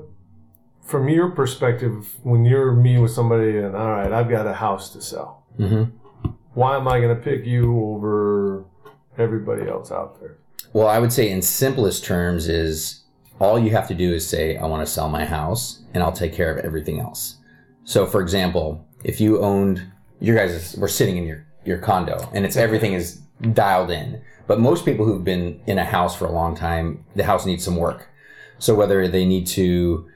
[0.84, 4.89] from your perspective, when you're meeting with somebody and all right, I've got a house
[4.93, 6.30] to sell Mm-hmm.
[6.54, 8.63] why am I going to pick you over
[9.17, 10.38] everybody else out there?
[10.72, 13.04] Well, I would say in simplest terms is
[13.41, 16.13] all you have to do is say, I want to sell my house and I'll
[16.13, 17.38] take care of everything else.
[17.84, 19.84] So for example, if you owned,
[20.22, 23.19] your guys were sitting in your, your condo and it's everything is
[23.54, 24.21] dialed in.
[24.47, 27.63] But most people who've been in a house for a long time, the house needs
[27.63, 28.10] some work.
[28.58, 30.10] So whether they need to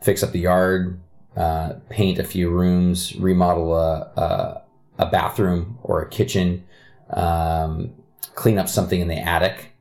[0.00, 1.00] fix up the yard,
[1.36, 4.62] uh, paint a few rooms, remodel a, a,
[4.98, 6.64] a bathroom or a kitchen,
[7.10, 7.92] um,
[8.34, 9.72] clean up something in the attic,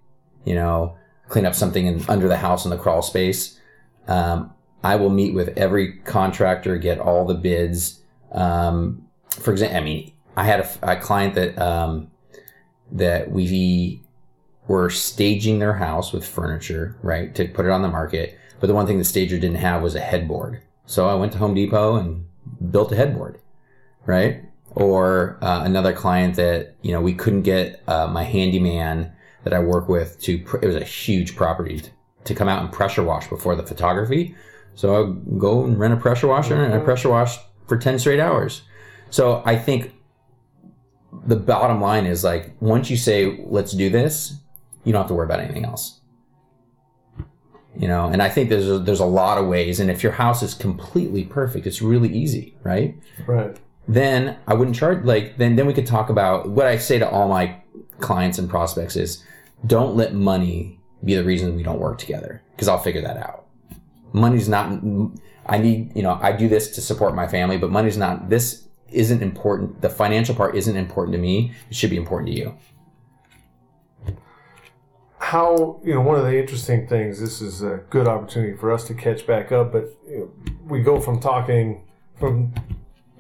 [0.44, 0.96] you know,
[1.28, 3.60] clean up something in, under the house in the crawl space.
[4.08, 8.02] Um, I will meet with every contractor, get all the bids.
[8.32, 12.09] Um, for example, I mean, I had a, a client that um,
[12.92, 14.02] that we
[14.68, 18.38] were staging their house with furniture, right, to put it on the market.
[18.60, 20.62] But the one thing the stager didn't have was a headboard.
[20.86, 22.26] So I went to Home Depot and
[22.72, 23.40] built a headboard,
[24.06, 24.44] right?
[24.72, 29.12] Or uh, another client that you know we couldn't get uh, my handyman
[29.44, 30.40] that I work with to.
[30.40, 31.82] Pr- it was a huge property
[32.26, 34.36] to, come out and pressure wash before the photography.
[34.76, 38.20] So I go and rent a pressure washer and I pressure wash for ten straight
[38.20, 38.62] hours.
[39.10, 39.94] So I think
[41.26, 44.36] the bottom line is like once you say let's do this,
[44.84, 46.00] you don't have to worry about anything else.
[47.76, 50.12] You know and i think there's a, there's a lot of ways and if your
[50.12, 52.98] house is completely perfect it's really easy right?
[53.26, 53.56] Right.
[53.88, 57.08] then i wouldn't charge like then then we could talk about what i say to
[57.08, 57.56] all my
[58.00, 59.24] clients and prospects is
[59.66, 63.46] don't let money be the reason we don't work together because i'll figure that out.
[64.12, 64.82] Money's not
[65.46, 68.68] i need you know i do this to support my family but money's not this
[68.92, 72.56] isn't important the financial part isn't important to me it should be important to you.
[75.20, 78.86] How you know one of the interesting things this is a good opportunity for us
[78.86, 80.32] to catch back up but you know,
[80.66, 81.84] we go from talking
[82.18, 82.54] from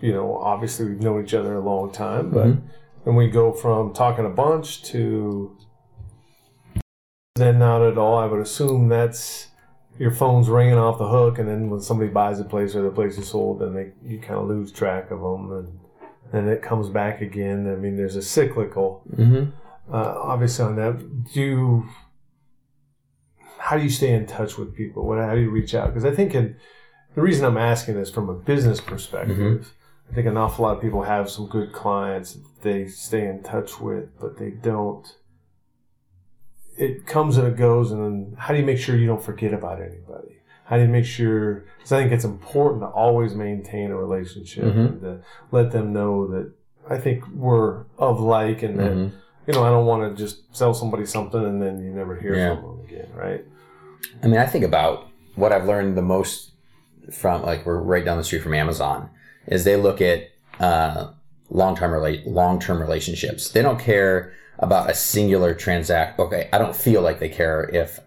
[0.01, 2.67] you know obviously we've known each other a long time but mm-hmm.
[3.05, 5.55] then we go from talking a bunch to
[7.35, 9.47] then not at all i would assume that's
[9.99, 12.89] your phone's ringing off the hook and then when somebody buys a place or the
[12.89, 15.79] place is sold then they you kind of lose track of them and
[16.31, 17.71] then it comes back again.
[17.71, 19.51] I mean there's a cyclical mm-hmm.
[19.93, 21.33] uh, obviously on that.
[21.33, 21.89] Do you
[23.57, 25.05] how do you stay in touch with people?
[25.05, 25.87] What how do you reach out?
[25.87, 26.55] Because i think in,
[27.13, 29.73] the reason i'm asking this from a business perspective.
[30.09, 33.43] I think an awful lot of people have some good clients that they stay in
[33.43, 35.05] touch with but they don't
[36.85, 39.53] it comes and it goes and then how do you make sure you don't forget
[39.53, 40.33] about anybody
[40.65, 44.63] how do you make sure because i think it's important to always maintain a relationship
[44.63, 44.85] Mhm.
[44.87, 45.19] and to
[45.51, 46.51] let them know that
[46.89, 49.11] i think we're of like and that Mhm.
[49.47, 52.35] you know, I don't want to just sell somebody something and then you never hear
[52.35, 52.55] Yeah.
[52.55, 53.43] from them again, right?
[54.21, 56.51] I mean, I think about what I've learned the most
[57.11, 59.09] from like we're right down the street from Amazon
[59.47, 60.19] is they look at
[60.59, 61.07] uh,
[61.49, 61.91] long term
[62.27, 63.49] long term relationships.
[63.49, 66.19] They don't care about a singular transact.
[66.19, 67.99] Okay, I don't feel like they care if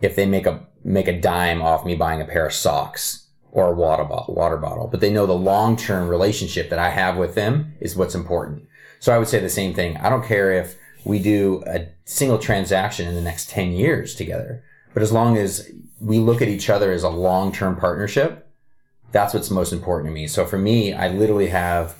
[0.00, 3.68] if they make a make a dime off me buying a pair of socks or
[3.68, 7.16] a water bottle, water bottle, but they know the long term relationship that I have
[7.16, 8.66] with them is what's important.
[9.00, 9.96] So I would say the same thing.
[9.98, 14.64] I don't care if we do a single transaction in the next 10 years together,
[14.94, 18.48] but as long as we look at each other as a long term partnership,
[19.10, 20.26] that's what's most important to me.
[20.26, 21.96] So for me, I literally have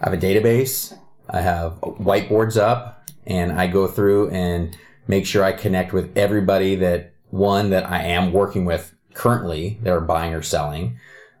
[0.00, 0.96] I have a database,
[1.32, 4.76] I have whiteboards up, and I go through and
[5.08, 9.92] make sure I connect with everybody that one that I am working with currently that
[9.92, 10.98] are buying or selling,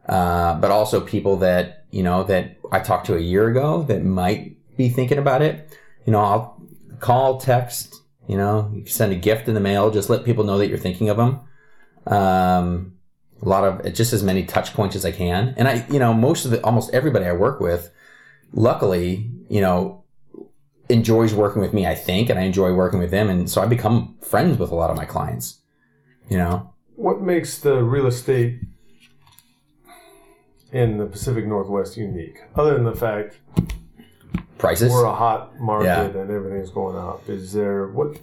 [0.08, 4.02] uh, but also people that you know that I talked to a year ago that
[4.02, 5.78] might be thinking about it.
[6.06, 6.62] You know, I'll
[6.98, 7.96] call, text.
[8.26, 9.90] You know, you send a gift in the mail.
[9.90, 11.40] Just let people know that you're thinking of them.
[12.06, 12.94] Um,
[13.42, 16.14] a lot of just as many touch points as I can, and I, you know,
[16.14, 17.90] most of the almost everybody I work with,
[18.52, 20.04] luckily, you know,
[20.88, 21.86] enjoys working with me.
[21.86, 24.74] I think, and I enjoy working with them, and so I become friends with a
[24.74, 25.58] lot of my clients.
[26.28, 28.60] You know, What makes the real estate
[30.72, 33.38] in the Pacific Northwest unique, other than the fact
[34.58, 34.90] prices.
[34.90, 36.20] we're a hot market Yeah.
[36.22, 37.28] and everything's going up?
[37.28, 38.18] Is there what?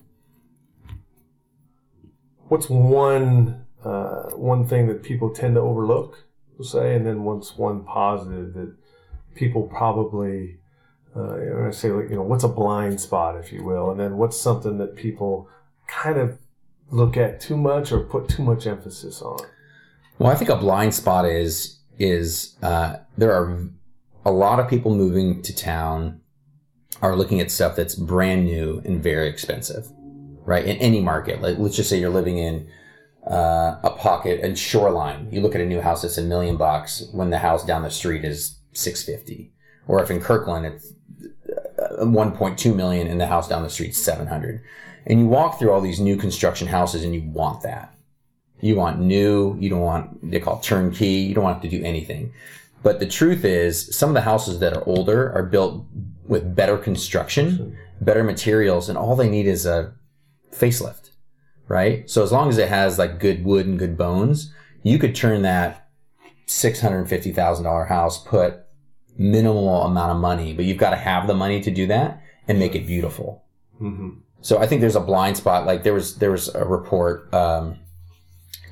[2.48, 6.26] What's one uh, one thing that people tend to overlook,
[6.58, 8.74] we'll say, and then what's one positive that
[9.40, 10.58] people probably
[11.16, 14.18] uh, I say like you know what's a blind spot, if you will, and then
[14.18, 15.50] what's something that people
[15.88, 16.38] kind of
[16.92, 19.40] look at too much or put too much emphasis on.
[20.20, 23.68] Well, I think a blind spot is is uh, there are
[24.26, 26.22] a lot of people moving to town
[27.02, 29.88] are looking at stuff that's brand new and very expensive,
[30.46, 30.66] right?
[30.66, 32.70] In any market, like let's just say you're living in
[33.26, 35.30] uh, a pocket and shoreline.
[35.32, 37.90] You look at a new house that's a million bucks when the house down the
[37.90, 39.52] street is six fifty,
[39.88, 40.94] or if in Kirkland it's
[41.80, 44.62] uh, 1.2 million and the house down the street 700
[45.06, 47.96] and you walk through all these new construction houses and you want that.
[48.62, 52.34] You want new you don't want they call turnkey you don't want to do anything.
[52.84, 55.86] But the truth is some of the houses that are older are built
[56.26, 59.94] with better construction better materials and all they need is a
[60.52, 61.10] facelift
[61.68, 62.10] right?
[62.10, 64.54] So as long as it has like good wood and good bones
[64.84, 65.89] you could turn that
[66.50, 68.62] $650000 house put
[69.18, 72.58] minimal amount of money but you've got to have the money to do that and
[72.60, 73.44] make it beautiful
[73.82, 74.10] Mm-hmm.
[74.42, 75.66] so I think there's a blind spot.
[75.66, 77.78] Like there was there was a report um,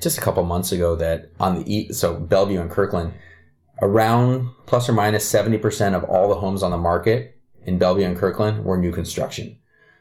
[0.02, 3.14] just a couple months ago that on the so Bellevue and Kirkland,
[3.80, 8.04] around plus or minus seventy percent of all the homes on the market in Bellevue
[8.04, 9.56] and Kirkland were new construction.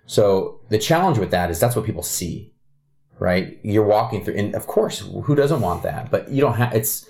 [0.07, 2.51] So the challenge with that is that's what people see,
[3.17, 3.57] right?
[3.63, 6.11] You're walking through, and of course, who doesn't want that?
[6.11, 7.07] But you don't have it's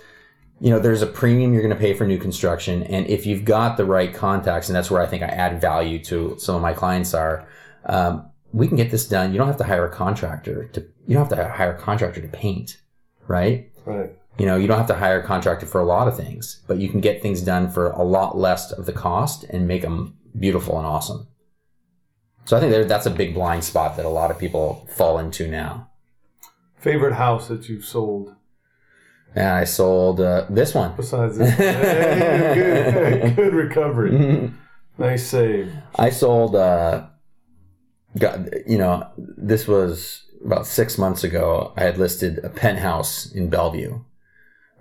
[0.59, 2.83] you know, there's a premium you're going to pay for new construction.
[2.83, 6.03] And if you've got the right contacts, and that's where I think I add value
[6.05, 7.47] to some of my clients are,
[7.85, 9.31] um, we can get this done.
[9.31, 12.21] You don't have to hire a contractor to, you don't have to hire a contractor
[12.21, 12.81] to paint,
[13.27, 13.71] right?
[13.85, 14.11] Right.
[14.39, 16.77] You know, you don't have to hire a contractor for a lot of things, but
[16.77, 20.17] you can get things done for a lot less of the cost and make them
[20.37, 21.27] beautiful and awesome.
[22.45, 25.19] So I think there, that's a big blind spot that a lot of people fall
[25.19, 25.89] into now.
[26.77, 28.36] Favorite house that you've sold
[29.35, 30.95] And I sold uh, this one.
[30.95, 31.53] besides this?
[31.55, 34.51] Hey, good, good recovery.
[34.99, 35.71] Nice save.
[35.95, 37.05] I sold, uh,
[38.17, 41.71] got, you know, this was about six months ago.
[41.77, 43.99] I had listed a penthouse in Bellevue.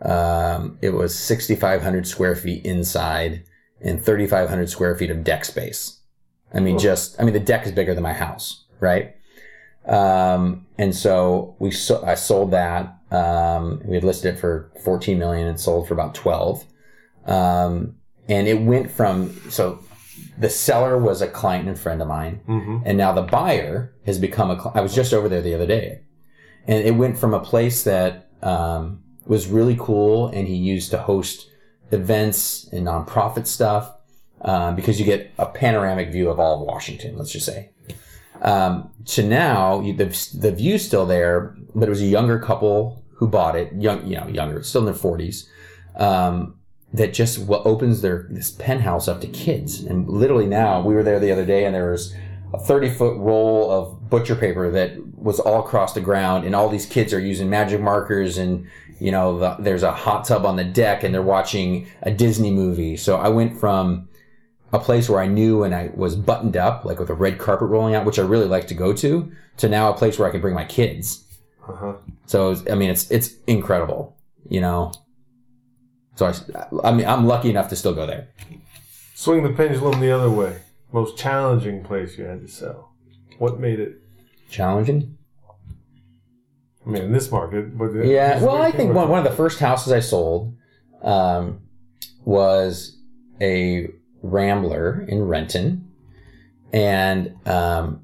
[0.00, 3.44] Um, it was 6,500 square feet inside
[3.80, 6.00] and 3,500 square feet of deck space.
[6.54, 9.16] I mean, just, I mean, the deck is bigger than my house, right?
[9.86, 12.95] Um, and so we, so, I sold that.
[13.10, 16.64] Um, we had listed it for 14 million and sold for about 12.
[17.26, 17.96] Um,
[18.28, 19.78] and it went from, so
[20.38, 22.40] the seller was a client and friend of mine.
[22.84, 26.00] And now the buyer has become a, I was just over there the other day
[26.66, 30.98] and it went from a place that, um, was really cool and he used to
[30.98, 31.48] host
[31.92, 33.92] events and nonprofit stuff,
[34.42, 37.70] um, because you get a panoramic view of all of Washington, let's just say.
[38.42, 43.02] Um, to now, you, the, the view's still there, but it was a younger couple
[43.14, 45.48] who bought it, young, you know, younger, still in their forties,
[45.96, 46.58] um,
[46.92, 49.80] that just what opens their this penthouse up to kids.
[49.80, 52.14] And literally now, we were there the other day, and there was
[52.52, 56.68] a thirty foot roll of butcher paper that was all across the ground, and all
[56.68, 58.66] these kids are using magic markers, and
[59.00, 62.50] you know, the, there's a hot tub on the deck, and they're watching a Disney
[62.50, 62.96] movie.
[62.96, 64.08] So I went from
[64.76, 67.68] a place where I knew and I was buttoned up, like with a red carpet
[67.68, 70.30] rolling out, which I really like to go to, to now a place where I
[70.30, 71.24] can bring my kids.
[71.68, 71.94] Uh-huh.
[72.26, 74.16] So it's- I mean, it's it's incredible,
[74.48, 74.92] you know.
[76.14, 76.32] So I,
[76.88, 78.28] I mean, I'm lucky enough to still go there.
[79.14, 80.60] Swing the pendulum the other way.
[80.92, 82.92] Most challenging place you had to sell.
[83.38, 84.00] What made it?
[84.48, 85.16] Challenging.
[86.86, 88.42] I mean, in this market, but Yeah.
[88.42, 90.54] Well, I think one one of the first houses I sold
[91.02, 91.60] um,
[92.24, 92.96] was
[93.40, 93.88] a
[94.30, 95.90] Rambler in Renton,
[96.72, 98.02] and um,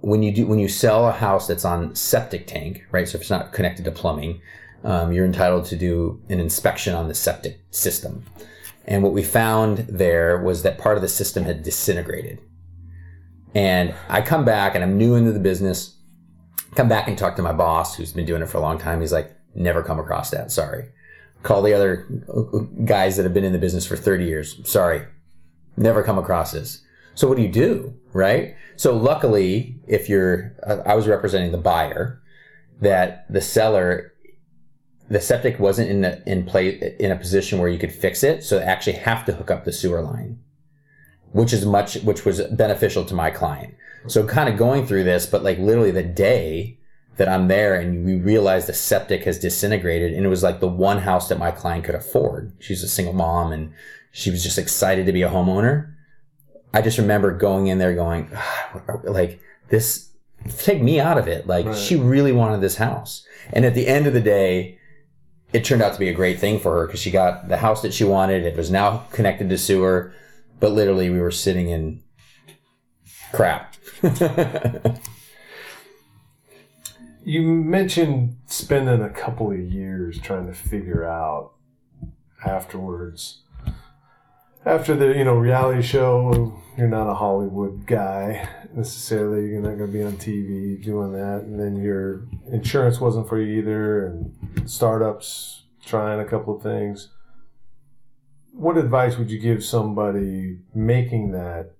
[0.00, 3.08] when you do when you sell a house that's on septic tank, right?
[3.08, 4.40] So if it's not connected to plumbing,
[4.84, 8.24] um, you're entitled to do an inspection on the septic system.
[8.86, 12.40] And what we found there was that part of the system had disintegrated.
[13.54, 15.96] And I come back and I'm new into the business.
[16.74, 19.00] Come back and talk to my boss who's been doing it for a long time.
[19.00, 20.50] He's like, never come across that.
[20.50, 20.88] Sorry.
[21.42, 22.06] Call the other
[22.84, 24.60] guys that have been in the business for 30 years.
[24.68, 25.06] Sorry.
[25.78, 26.82] Never come across this.
[27.14, 27.94] So what do you do?
[28.12, 28.56] Right?
[28.76, 30.54] So luckily, if you're,
[30.86, 32.20] I was representing the buyer,
[32.80, 34.12] that the seller,
[35.08, 38.44] the septic wasn't in the, in play, in a position where you could fix it.
[38.44, 40.38] So they actually have to hook up the sewer line,
[41.32, 43.74] which is much, which was beneficial to my client.
[44.06, 46.78] So kind of going through this, but like literally the day
[47.16, 50.68] that I'm there and we realize the septic has disintegrated and it was like the
[50.68, 52.52] one house that my client could afford.
[52.60, 53.74] She's a single mom and
[54.12, 55.94] she was just excited to be a homeowner.
[56.72, 60.10] I just remember going in there going, "Ah, like this,
[60.58, 61.46] take me out of it.
[61.46, 63.26] Like she really wanted this house.
[63.52, 64.78] And at the end of the day,
[65.52, 67.82] it turned out to be a great thing for her because she got the house
[67.82, 68.44] that she wanted.
[68.44, 70.12] It was now connected to sewer,
[70.60, 72.02] but literally we were sitting in
[73.32, 73.74] crap.
[77.28, 81.52] You mentioned spending a couple of years trying to figure out
[82.42, 83.42] afterwards.
[84.64, 89.48] After the you know reality show, you're not a Hollywood guy necessarily.
[89.50, 93.40] You're not going to be on TV doing that, and then your insurance wasn't for
[93.40, 97.08] you either, and startups trying a couple of things.
[98.52, 101.76] What advice would you give somebody making that,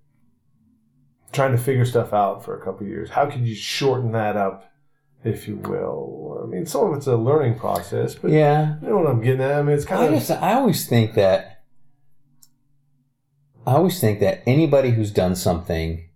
[1.32, 3.10] trying to figure stuff out for a couple of years?
[3.10, 4.68] How could you shorten that up
[5.24, 6.42] if you will.
[6.42, 8.76] I mean, some of it's a learning process, but yeah.
[8.80, 9.58] you know what I'm getting at.
[9.58, 11.57] I mean, it's kind I of just I always think that
[13.68, 16.08] I always think that anybody who's done something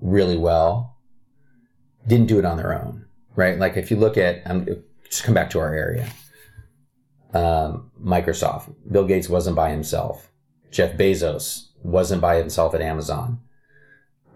[0.00, 0.98] really well
[2.06, 3.58] didn't do it on their own, right?
[3.58, 4.68] Like if you look at, um,
[5.10, 6.08] just come back to our area.
[7.34, 10.30] Um, Microsoft, Bill Gates wasn't by himself.
[10.70, 13.40] Jeff Bezos wasn't by himself at Amazon.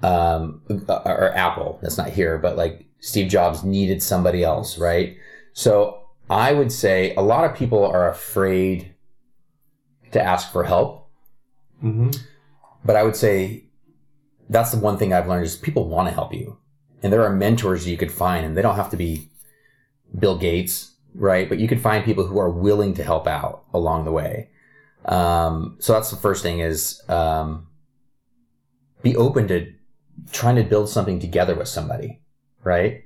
[0.03, 5.17] Um, or Apple, that's not here, but like Steve Jobs needed somebody else, right?
[5.53, 8.93] So I would say a lot of people are afraid
[10.11, 11.09] to ask for help.
[11.81, 12.11] Mm-hmm.
[12.87, 13.65] But I would say
[14.49, 16.59] that's the one thing I've learned is people want to help you.
[17.03, 19.29] And there are mentors you could find, and they don't have to be
[20.17, 21.49] Bill Gates, right?
[21.49, 24.51] But you could find people who are willing to help out along the way.
[25.05, 27.67] Um, so that's the first thing is um,
[29.03, 29.73] be open to
[30.33, 32.21] trying to build something together with somebody,
[32.63, 33.05] right?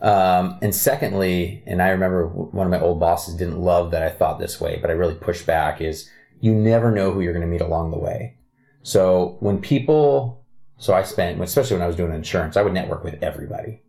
[0.00, 4.10] Um, and secondly, and I remember one of my old bosses didn't love that I
[4.10, 7.46] thought this way, but I really pushed back is you never know who you're going
[7.46, 8.35] to meet along the way.
[8.86, 10.44] So when people,
[10.78, 13.82] so I spent, especially when I was doing insurance, I would network with everybody.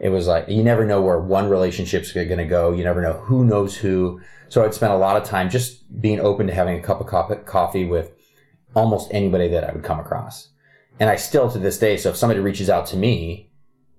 [0.00, 2.72] It was like, you never know where one relationship's going to go.
[2.72, 4.22] You never know who knows who.
[4.48, 7.44] So I'd spend a lot of time just being open to having a cup of
[7.44, 8.12] coffee with
[8.74, 10.48] almost anybody that I would come across.
[10.98, 13.50] And I still to this day, so if somebody reaches out to me,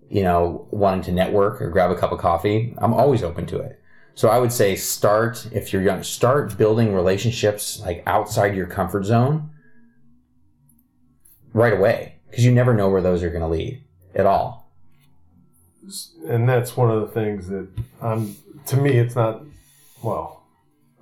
[0.10, 3.60] you know, wanting to network or grab a cup of coffee, I'm always open to
[3.60, 3.80] it.
[4.16, 9.06] So I would say start, if you're young, start building relationships like outside your comfort
[9.06, 9.52] zone
[11.56, 13.82] right away because you never know where those are going to lead
[14.14, 14.70] at all.
[16.28, 17.68] and that's one of the things that
[18.02, 18.36] I'm.
[18.68, 19.42] To me, it's not
[20.04, 20.44] well,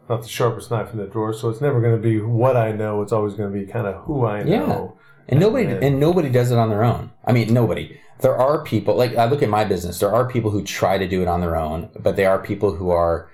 [0.10, 1.34] not the sharpest knife in the drawer.
[1.34, 3.02] So it's never going to be what I know.
[3.02, 4.98] It's always going to be kind of who I know.
[4.98, 5.04] Yeah.
[5.30, 7.12] And nobody then- and nobody does it on their own.
[7.26, 7.98] I mean, nobody.
[8.20, 10.00] There are people like I look at my business.
[10.00, 12.76] There are people who try to do it on their own, but they are people
[12.76, 13.30] who are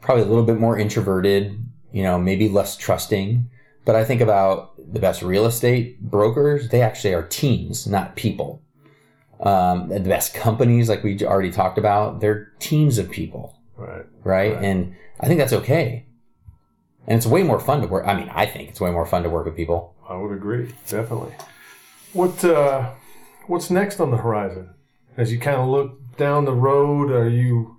[0.00, 1.58] probably a little bit more introverted.
[1.92, 3.48] You know, maybe less trusting.
[3.84, 6.68] But I think about the best real estate brokers.
[6.68, 8.62] They actually are teams, not people.
[9.40, 14.06] Um, the best companies, like we already talked about, they're teams of people Right.
[14.24, 14.54] right?
[14.54, 14.64] Right.
[14.64, 16.06] And I think that's okay.
[17.06, 18.06] And it's way more fun to work.
[18.06, 19.94] I mean, I think it's way more fun to work with people.
[20.08, 21.34] I would agree, definitely.
[22.12, 22.90] What uh,
[23.46, 24.70] what's next on the horizon?
[25.16, 27.75] As you kind of look down the road, are you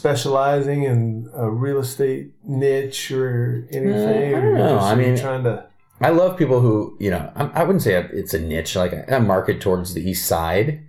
[0.00, 4.34] specializing in a real estate niche or anything?
[4.34, 4.78] Uh, I don't know.
[4.78, 5.66] I mean- trying to.
[6.02, 8.74] I love people who, you know, I, I wouldn't say it's a niche.
[8.74, 10.80] Like I market towards the east side,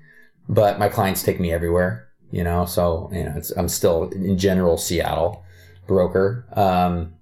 [0.48, 2.08] but my clients take me everywhere.
[2.32, 5.44] You know, so you know, it's, I'm still in general Seattle
[5.86, 6.46] broker.
[6.54, 7.16] Um,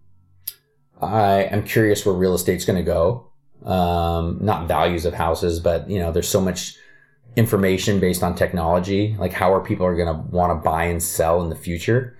[1.01, 3.25] I am curious where real estate's going to go.
[3.65, 6.77] Um, not values of houses, but you know, there's so much
[7.35, 9.15] information based on technology.
[9.17, 12.17] Like how are people are going to want to buy and sell in the future?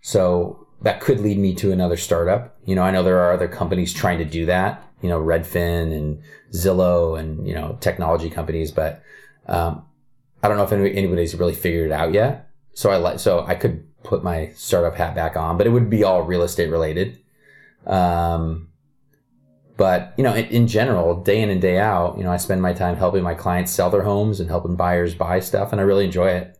[0.00, 2.56] So that could lead me to another startup.
[2.64, 4.84] You know, I know there are other companies trying to do that.
[5.00, 6.22] You know, Redfin and
[6.52, 9.02] Zillow and you know technology companies, but
[9.46, 9.84] um,
[10.42, 12.48] I don't know if any, anybody's really figured it out yet.
[12.74, 15.90] So I like so I could put my startup hat back on, but it would
[15.90, 17.18] be all real estate related.
[17.86, 18.68] Um,
[19.82, 22.62] but you know, in, in general, day in and day out, you know, I spend
[22.62, 25.82] my time helping my clients sell their homes and helping buyers buy stuff, and I
[25.82, 26.56] really enjoy it.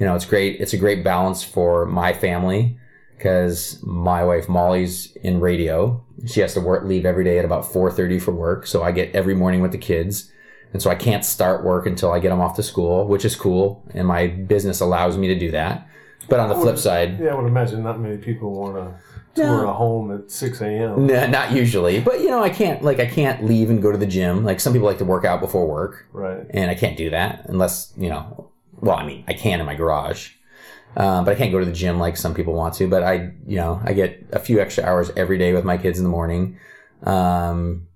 [0.00, 0.60] You know, it's great.
[0.60, 2.76] It's a great balance for my family
[3.16, 6.04] because my wife Molly's in radio.
[6.26, 9.14] She has to work leave every day at about 4:30 for work, so I get
[9.14, 10.32] every morning with the kids.
[10.72, 13.36] And so I can't start work until I get them off to school, which is
[13.36, 15.86] cool, and my business allows me to do that.
[16.28, 18.94] But on the flip side, Yeah, I would imagine not many people want to
[19.34, 21.10] tour a home at 6 a.m.
[21.10, 23.98] n- not usually, but you know, I can't like I can't leave and go to
[23.98, 24.44] the gym.
[24.44, 26.44] Like some people like to work out before work, Right.
[26.50, 28.50] and I can't do that unless you know.
[28.80, 30.30] Well, I mean, I can in my garage,
[30.96, 32.88] um, but I can't go to the gym like some people want to.
[32.88, 35.98] But I, you know, I get a few extra hours every day with my kids
[35.98, 36.58] in the morning.
[37.02, 37.86] Um,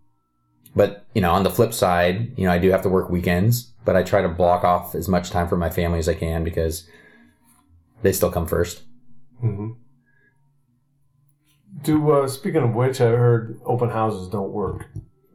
[0.77, 3.73] but you know, on the flip side, you know, I do have to work weekends,
[3.85, 6.45] but I try to block off as much time for my family as I can
[6.45, 6.87] because
[8.03, 8.83] they still come first.
[9.41, 9.73] hmm
[11.85, 14.87] Do uh, speaking of which, I heard open houses don't work.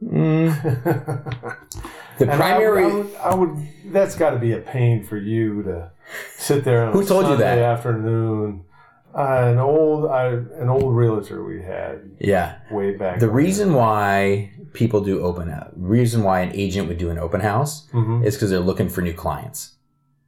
[2.18, 2.84] The And I- primary.
[2.84, 3.68] I, would, I would.
[3.92, 5.90] That's got to be a pain for you to
[6.36, 7.58] sit there on Who a told you Sunday that?
[7.58, 8.64] afternoon.
[9.16, 13.18] Uh, an old, I, an old realtor we had yeah, way back.
[13.20, 17.40] The reason why people do open house, reason why an agent would do an open
[17.40, 18.24] house Mhm.
[18.24, 19.72] is because they're looking for new clients.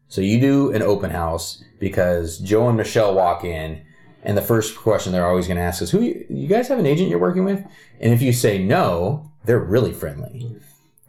[0.09, 3.83] So you do an open house because Joe and Michelle walk in,
[4.23, 6.79] and the first question they're always going to ask is, "Who you, you guys have
[6.79, 7.65] an agent you're working with?"
[8.01, 10.57] And if you say no, they're really friendly.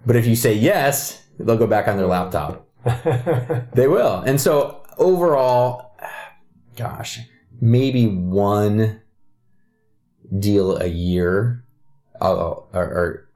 [0.05, 2.67] But if you say yes, they'll go back on their laptop.
[3.73, 4.19] They will.
[4.25, 5.95] And so overall,
[6.75, 7.19] gosh,
[7.61, 9.01] maybe one
[10.37, 11.63] deal a year,
[12.19, 12.83] I'll, or,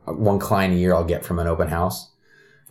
[0.06, 2.12] or one client a year I'll get from an open house.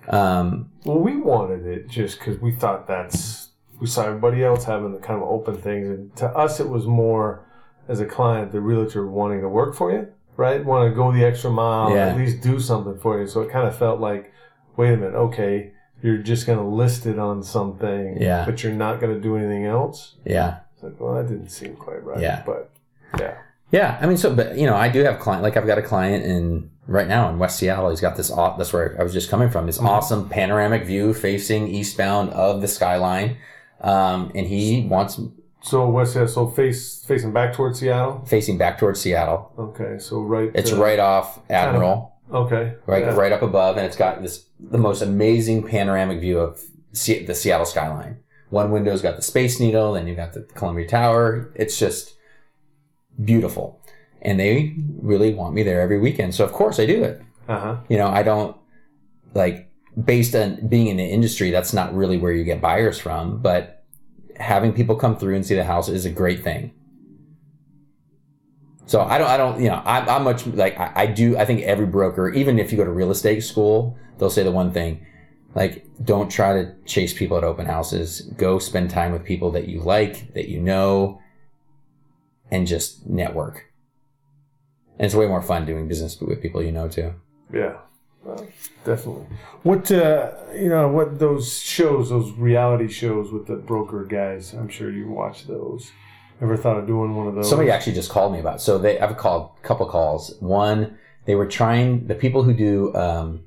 [0.09, 3.46] Um, Well, we wanted it just because we thought that's
[3.81, 6.87] we saw everybody else having the kind of open things, and to us it was
[6.87, 7.45] more
[7.89, 10.65] as a client, the realtor wanting to work for you, right?
[10.65, 12.09] Want to go the extra mile, Yeah.
[12.09, 13.27] at least do something for you.
[13.27, 14.33] So it kind of felt like,
[14.77, 15.73] wait a minute, okay,
[16.03, 18.45] you're just going to list it on something, Yeah.
[18.45, 20.17] but you're not going to do anything else.
[20.25, 20.59] Yeah.
[20.75, 22.21] It's like, well, that didn't seem quite right.
[22.21, 22.43] Yeah.
[22.45, 22.71] But
[23.19, 23.37] yeah.
[23.73, 25.43] Yeah, I mean, so but you know, I do have client.
[25.43, 27.91] Like I've got a client in right now in West Seattle.
[27.91, 28.29] He's got this.
[28.29, 29.67] That's where I was just coming from.
[29.67, 29.89] This mm-hmm.
[29.89, 33.39] awesome panoramic view facing eastbound of the skyline,
[33.81, 35.21] um, and he wants
[35.63, 36.29] So what's that?
[36.29, 38.25] So face facing back towards Seattle.
[38.27, 39.53] facing back towards Seattle.
[39.59, 40.51] Okay, so right.
[40.55, 42.75] It's uh, right off Admiral, Okay.
[42.87, 43.15] right yeah.
[43.15, 46.61] right up above, and it's got this the most amazing panoramic view of
[46.93, 48.19] Se- the Seattle skyline.
[48.51, 51.53] One window's got the Space Needle, then you've got the Columbia Tower.
[51.57, 52.15] It's just
[53.23, 53.81] beautiful,
[54.23, 56.35] and they really want me there every weekend.
[56.35, 57.23] So of course I do it.
[57.49, 57.77] Uh huh.
[57.89, 58.57] you know, I don't
[59.35, 59.69] like
[60.03, 63.85] based on being in the industry, that's not really where you get buyers from, but
[64.39, 66.73] having people come through and see the house is a great thing.
[68.85, 71.45] So I don't, I don't, you know, I'm, I'm much like, I, I do, I
[71.45, 74.73] think every broker, even if you go to real estate school, they'll say the one
[74.73, 75.05] thing,
[75.55, 78.21] like, don't try to chase people at open houses.
[78.37, 81.21] Go spend time with people that you like, that you know,
[82.51, 83.65] and just network.
[84.99, 87.15] And it's way more fun doing business with people you know too.
[87.53, 87.79] Yeah.
[88.27, 88.47] Well,
[88.85, 89.27] definitely.
[89.63, 90.89] What uh, you know?
[90.89, 94.53] What those shows, those reality shows with the broker guys?
[94.53, 95.93] I'm sure you watch those.
[96.43, 97.49] Ever thought of doing one of those?
[97.49, 98.57] Somebody actually just called me about.
[98.57, 98.61] It.
[98.61, 100.35] So they, I've called a couple calls.
[100.41, 103.45] One, they were trying the people who do um,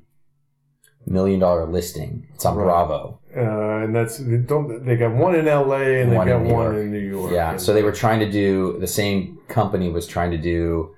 [1.06, 2.26] million dollar listing.
[2.34, 2.64] It's on Right.
[2.64, 3.20] Bravo.
[3.36, 6.02] uh, and that's they don't they got one in L.A.
[6.02, 7.32] and they got in one in New York.
[7.32, 7.50] Yeah.
[7.52, 10.94] And- So they were trying to do the same company was trying to do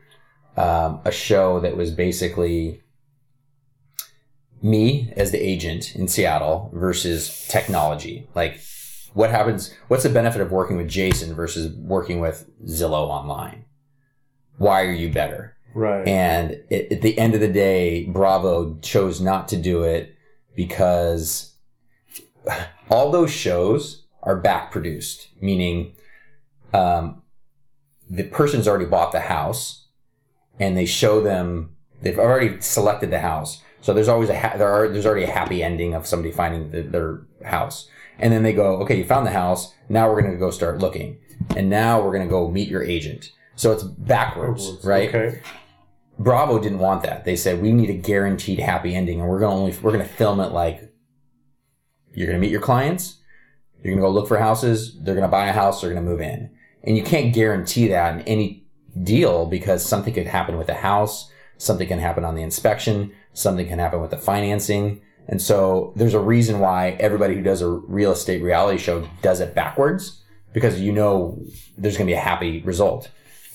[0.56, 2.81] um, a show that was basically
[4.62, 8.28] me as the agent in Seattle versus technology.
[8.34, 8.60] Like,
[9.14, 9.74] what happens?
[9.88, 13.64] What's the benefit of working with Jason versus working with Zillow online?
[14.58, 15.56] Why are you better?
[15.74, 16.06] right.
[16.06, 20.14] And it, at the end of the day, Bravo chose not to do it
[20.54, 21.54] because
[22.90, 25.94] all those shows are back produced, meaning
[26.72, 27.22] um,
[28.08, 29.86] the person's already bought the house
[30.58, 33.62] and they show them they've already selected the house.
[33.82, 36.70] So there's always a ha- there are there's already a happy ending of somebody finding
[36.70, 39.74] the, their house, and then they go, okay, you found the house.
[39.88, 41.18] Now we're gonna go start looking,
[41.56, 43.32] and now we're gonna go meet your agent.
[43.56, 45.08] So it's backwards, right?
[45.08, 45.42] Okay.
[46.18, 47.24] Bravo didn't want that.
[47.24, 50.38] They said we need a guaranteed happy ending, and we're gonna only we're gonna film
[50.38, 50.92] it like
[52.14, 53.18] you're gonna meet your clients,
[53.82, 56.50] you're gonna go look for houses, they're gonna buy a house, they're gonna move in,
[56.84, 58.64] and you can't guarantee that in any
[59.02, 63.66] deal because something could happen with the house, something can happen on the inspection, something
[63.66, 67.68] can happen with the financing, and so there's a reason why everybody who does a
[67.68, 70.22] real estate reality show does it backwards
[70.52, 71.38] because you know
[71.78, 73.10] there's gonna be a happy result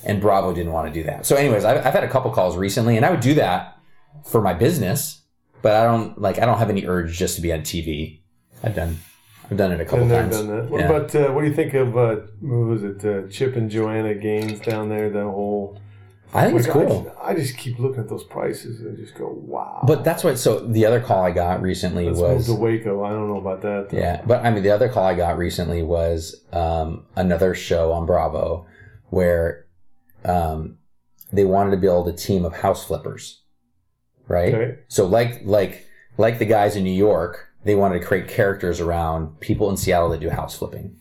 [0.06, 1.26] and Bravo didn't want to do that.
[1.26, 3.78] So, anyways, I've, I've had a couple calls recently, and I would do that
[4.26, 5.22] for my business,
[5.62, 8.22] but I don't like I don't have any urge just to be on TV.
[8.64, 8.98] I've done
[9.50, 10.36] I've done it a couple times.
[10.38, 10.70] done that.
[10.70, 10.90] What Yeah.
[10.90, 14.14] about uh, what do you think of uh, what was it uh, Chip and Joanna
[14.16, 15.10] Gaines down there?
[15.10, 15.80] The whole.
[16.34, 16.82] I think it's cool.
[16.84, 19.84] I just, I just keep looking at those prices and just go, wow.
[19.88, 20.38] But that's what.
[20.38, 23.04] So the other call I got recently Let's move was to Waco.
[23.04, 23.90] I don't know about that.
[23.90, 23.98] though.
[23.98, 28.06] yeah, but I mean the other call I got recently was um, another show on
[28.06, 28.68] Bravo
[29.10, 29.66] where
[30.26, 30.78] um,
[31.32, 33.42] they wanted to build a team of house flippers,
[34.28, 34.54] right?
[34.54, 34.80] Okay.
[34.90, 35.86] So like like
[36.18, 40.10] like the guys in New York, they wanted to create characters around people in Seattle
[40.10, 40.98] that do house flipping.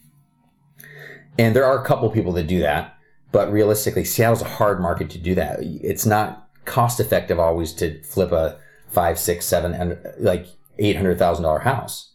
[1.39, 2.96] And there are a couple people that do that,
[3.33, 5.59] but realistically, Seattle's a hard market to do that.
[5.61, 8.59] It's not cost effective always to flip a
[8.89, 10.47] five, six, seven, and like
[10.79, 12.13] eight hundred thousand dollar house.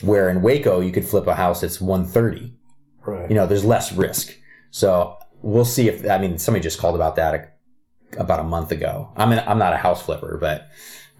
[0.00, 2.54] Where in Waco, you could flip a house that's one thirty
[3.06, 3.28] Right.
[3.28, 4.34] you know, there's less risk.
[4.70, 8.72] So we'll see if I mean somebody just called about that a, about a month
[8.72, 9.12] ago.
[9.16, 10.68] I'm in, I'm not a house flipper, but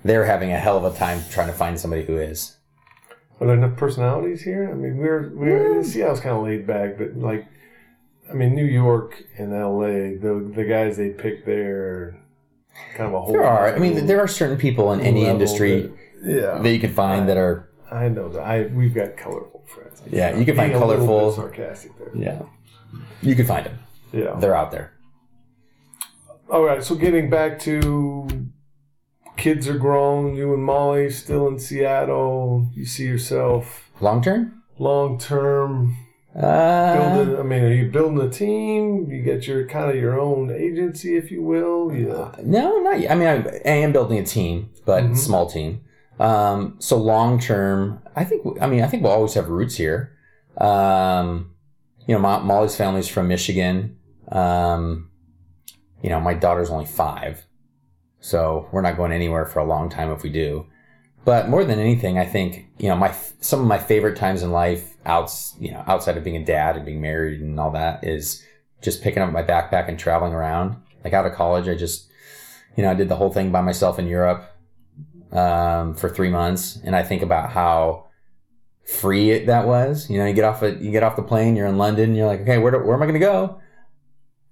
[0.04, 2.56] they're having a hell of a time trying to find somebody who is.
[3.40, 4.70] Are there enough personalities here?
[4.70, 7.46] I mean, we're we're Seattle's kind of laid back, but like,
[8.30, 10.16] I mean, New York and L.A.
[10.16, 12.18] The the guys they pick there,
[12.94, 13.32] kind of a whole.
[13.32, 15.92] There are, I mean, there are certain people in any industry that-
[16.24, 18.40] yeah, that you can find that are, I know that.
[18.40, 20.02] I we've got colorful friends.
[20.10, 22.10] Yeah, you can find Being colorful- sarcastic there.
[22.14, 22.42] yeah,
[23.20, 23.78] you can find them.
[24.12, 24.34] Yeah.
[24.40, 24.92] They're out there.
[26.50, 26.82] All right.
[26.82, 28.28] So getting back to
[29.36, 30.34] kids are grown.
[30.34, 32.68] You and Molly still in Seattle.
[32.74, 34.62] You see yourself Long term?
[34.78, 35.96] long term
[36.36, 37.38] Uh, building.
[37.38, 39.06] I mean, are you building a team?
[39.10, 41.94] You get your kind of your own agency, if you will.
[41.94, 42.34] Yeah.
[42.42, 43.12] No, not yet.
[43.12, 45.16] I mean, I, I am building a team, but Mhm.
[45.16, 45.82] small team.
[46.18, 48.44] Um, so long term, I think.
[48.60, 50.12] I mean, I think we'll always have roots here.
[50.58, 51.50] Um,
[52.06, 53.96] you know, Mo- Molly's family's from Michigan.
[54.30, 55.10] Um,
[56.02, 57.46] you know, my daughter's only five,
[58.20, 60.66] so we're not going anywhere for a long time if we do.
[61.24, 64.52] But more than anything, I think you know my some of my favorite times in
[64.52, 68.04] life, outs you know outside of being a dad and being married and all that,
[68.04, 68.42] is
[68.82, 70.76] just picking up my backpack and traveling around.
[71.02, 72.10] Like out of college, I just
[72.76, 74.50] you know I did the whole thing by myself in Europe
[75.32, 78.06] um, for three months, and I think about how
[78.84, 80.08] free it, that was.
[80.08, 82.26] You know, you get off a, you get off the plane, you're in London, you're
[82.26, 83.60] like, okay, where, do, where am I going to go?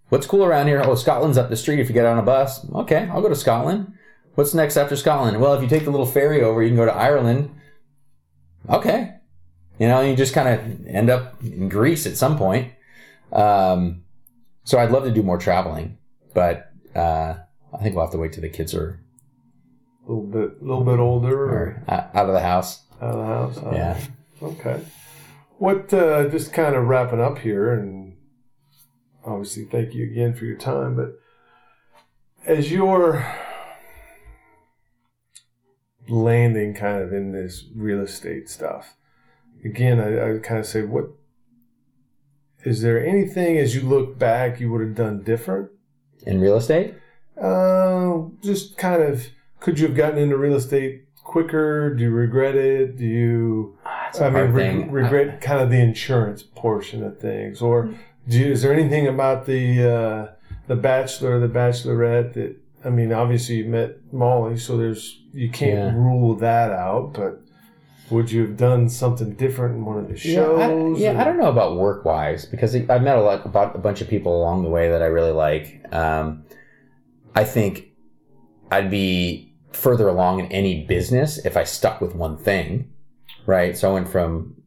[0.09, 0.83] What's cool around here?
[0.85, 1.79] Oh, Scotland's up the street.
[1.79, 3.95] If you get on a bus, okay, I'll go to Scotland.
[4.35, 5.41] What's next after Scotland?
[5.41, 7.55] Well, if you take the little ferry over, you can go to Ireland.
[8.69, 9.15] Okay,
[9.83, 12.73] you know, you just kind of end up in Greece at some point.
[13.33, 14.05] Um,
[14.63, 15.99] so I'd love to do more traveling,
[16.35, 17.35] but uh,
[17.75, 19.01] I think we'll have to wait till the kids are,
[20.07, 22.85] A little bit, little bit older or out of the house.
[23.01, 23.59] out of the house.
[23.59, 24.01] Uh, Yeah.
[24.41, 24.81] Okay.
[25.59, 28.17] What, uh, just kind of wrapping up here, and
[29.25, 31.19] obviously thank you again for your time, but
[32.47, 33.27] as you're
[36.09, 38.95] landing kind of in this real estate stuff,
[39.65, 41.11] again, I, I kind of say, what
[42.65, 45.71] is there anything as you look back you would have done different?
[46.27, 46.95] In real estate?
[47.41, 49.27] Uh, just kind of,
[49.59, 51.93] could you have gotten into real estate quicker?
[51.95, 52.97] Do you regret it?
[52.99, 53.79] Do you?
[53.85, 54.91] That's a I mean, re- thing.
[54.93, 57.93] regret kind of the insurance portion of things, or
[58.29, 60.33] do you, is there anything about the uh,
[60.69, 65.95] the Bachelor, the Bachelorette that I mean, obviously you met Molly, so there's you can't
[65.97, 66.01] Yeah.
[66.01, 67.42] rule that out, but
[68.13, 70.97] would you have done something different in one of the shows?
[70.99, 73.75] Yeah, I, yeah, I don't know about work wise because I met a lot about
[73.75, 75.85] a bunch of people along the way that I really like.
[75.93, 76.45] Um,
[77.35, 77.89] I think
[78.71, 82.93] I'd be further along in any business if I stuck with one thing,
[83.47, 83.77] right?
[83.77, 84.63] So I went from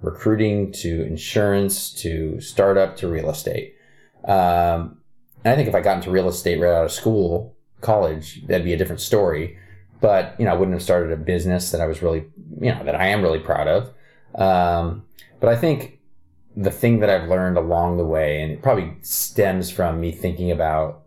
[0.00, 3.74] recruiting to insurance to startup to real estate.
[4.24, 4.98] Um,
[5.44, 8.64] and I think if I got into real estate right out of school, college, that'd
[8.64, 9.58] be a different story.
[10.00, 12.26] But you know, I wouldn't have started a business that I was really,
[12.60, 13.92] you know, that I am really proud of.
[14.34, 15.04] Um,
[15.40, 16.00] but I think
[16.56, 20.50] the thing that I've learned along the way, and it probably stems from me thinking
[20.50, 21.02] about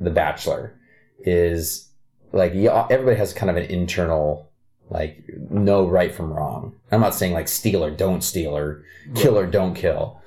[0.00, 0.78] The Bachelor,
[1.20, 1.88] is
[2.32, 4.50] like everybody has kind of an internal
[4.90, 6.74] like know right from wrong.
[6.92, 10.20] I'm not saying like steal or don't steal or kill or don't kill.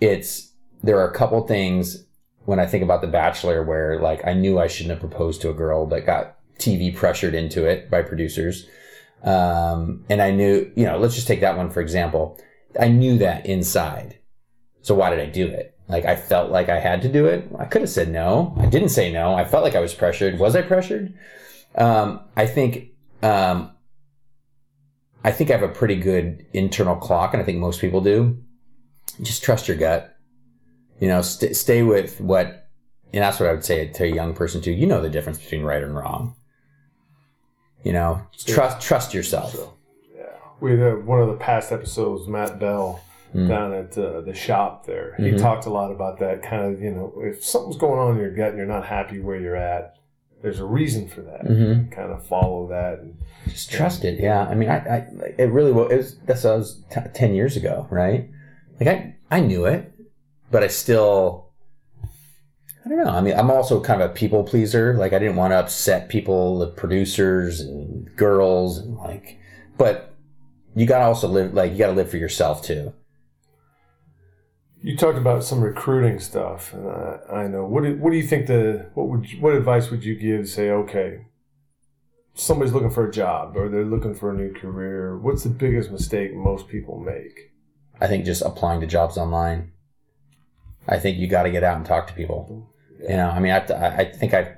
[0.00, 2.04] It's there are a couple things
[2.44, 5.50] when I think about The Bachelor where like I knew I shouldn't have proposed to
[5.50, 8.68] a girl, but got TV pressured into it by producers.
[9.22, 12.38] Um, and I knew, you know, let's just take that one for example.
[12.78, 14.18] I knew that inside.
[14.82, 15.76] So why did I do it?
[15.88, 17.48] Like I felt like I had to do it.
[17.58, 18.54] I could have said no.
[18.58, 19.34] I didn't say no.
[19.34, 20.38] I felt like I was pressured.
[20.38, 21.14] Was I pressured?
[21.76, 22.90] Um, I think,
[23.22, 23.72] um,
[25.22, 28.38] I think I have a pretty good internal clock, and I think most people do.
[29.22, 30.16] Just trust your gut.
[31.00, 32.68] You know, st- stay with what,
[33.12, 34.70] and that's what I would say to a young person too.
[34.70, 36.36] You know the difference between right and wrong.
[37.86, 39.54] You know, trust trust yourself.
[40.14, 40.22] Yeah.
[40.60, 43.00] We had uh, one of the past episodes, Matt Bell
[43.32, 43.48] Hmm.
[43.48, 45.14] down at uh, the shop there.
[45.18, 45.38] He Mhm.
[45.40, 48.30] talked a lot about that kind of, you know, if something's going on in your
[48.30, 49.94] gut and you're not happy where you're at,
[50.42, 51.44] there's a reason for that.
[51.44, 51.90] Mhm.
[51.90, 53.00] Kind of follow that.
[53.00, 53.16] And,
[53.48, 54.18] Just trust it.
[54.20, 54.42] Yeah.
[54.48, 55.06] I mean, I, I
[55.38, 55.90] it really was.
[55.92, 58.28] It was that's that was t- ten years ago, right?
[58.80, 59.92] Like I I knew it,
[60.50, 61.45] but I still.
[62.86, 63.10] I don't know.
[63.10, 64.94] I mean, I'm also kind of a people pleaser.
[64.94, 69.40] Like, I didn't want to upset people, the producers and girls, and like.
[69.76, 70.14] But
[70.76, 71.52] you gotta also live.
[71.52, 72.94] Like, you gotta live for yourself too.
[74.82, 77.64] you talked about some recruiting stuff, and I, I know.
[77.64, 80.48] What do, what do you think the what would you, what advice would you give
[80.48, 81.26] say, okay,
[82.34, 85.18] somebody's looking for a job or they're looking for a new career?
[85.18, 87.50] What's the biggest mistake most people make?
[88.00, 89.72] I think just applying to jobs online.
[90.86, 92.70] I think you got to get out and talk to people.
[93.00, 93.58] You know, I mean, I,
[93.98, 94.56] I think I've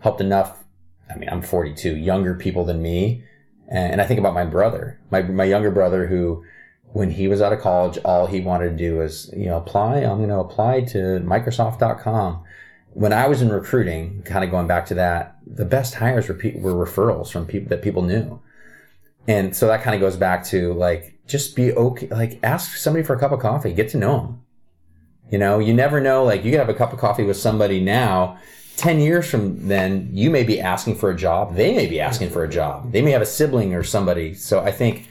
[0.00, 0.64] helped enough.
[1.10, 3.24] I mean, I'm 42, younger people than me.
[3.68, 6.44] And I think about my brother, my, my younger brother who,
[6.92, 9.98] when he was out of college, all he wanted to do was, you know, apply.
[9.98, 12.44] I'm going to apply to Microsoft.com.
[12.90, 16.34] When I was in recruiting, kind of going back to that, the best hires were,
[16.34, 18.40] pe- were referrals from people that people knew.
[19.28, 22.06] And so that kind of goes back to like, just be okay.
[22.06, 24.42] Like ask somebody for a cup of coffee, get to know them.
[25.30, 26.24] You know, you never know.
[26.24, 28.38] Like you could have a cup of coffee with somebody now.
[28.76, 31.54] 10 years from then, you may be asking for a job.
[31.54, 32.92] They may be asking for a job.
[32.92, 34.34] They may have a sibling or somebody.
[34.34, 35.08] So I think,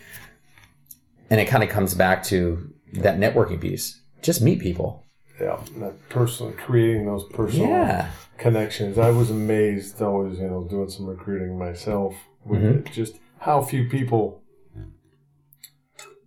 [1.32, 4.00] and it kind of comes back to that networking piece.
[4.22, 5.04] Just meet people.
[5.42, 8.12] Yeah, that personal creating those personal Yeah.
[8.38, 8.98] connections.
[9.00, 12.14] I was amazed always, you know, doing some recruiting myself
[12.46, 12.86] with Mhm.
[12.88, 12.92] it.
[12.94, 14.44] Just how few people.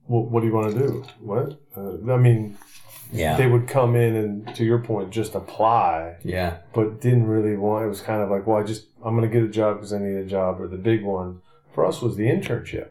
[0.07, 1.05] What, what do you want to do?
[1.21, 1.61] What?
[1.77, 2.57] Uh, I mean,
[3.11, 3.37] Yeah.
[3.37, 6.59] they would come in and, to your point, just apply, yeah.
[6.75, 7.85] but didn't really want.
[7.87, 9.93] It was kind of like, well, I just I'm going to get a job because
[9.93, 11.41] I need a job, or the big one
[11.73, 12.91] for us was the internship.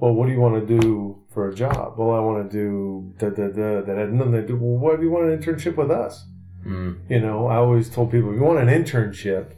[0.00, 1.94] Well, what do you want to do for a job?
[1.96, 3.80] Well, I want to do da da da.
[3.82, 4.56] That had nothing to do.
[4.56, 6.24] Well, why do you want an internship with us?
[6.64, 6.98] Mm.
[7.08, 9.52] You know, I always told people if you want an internship,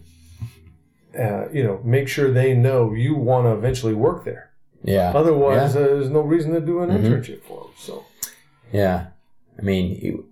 [1.19, 4.51] uh, you know, make sure they know you want to eventually work there.
[4.85, 5.13] Yeah.
[5.15, 5.81] Otherwise, yeah.
[5.81, 7.03] uh, there's no reason to do an Mhm.
[7.03, 7.73] internship for them.
[7.77, 8.05] So,
[8.73, 9.07] Yeah.
[9.61, 10.27] I mean, you,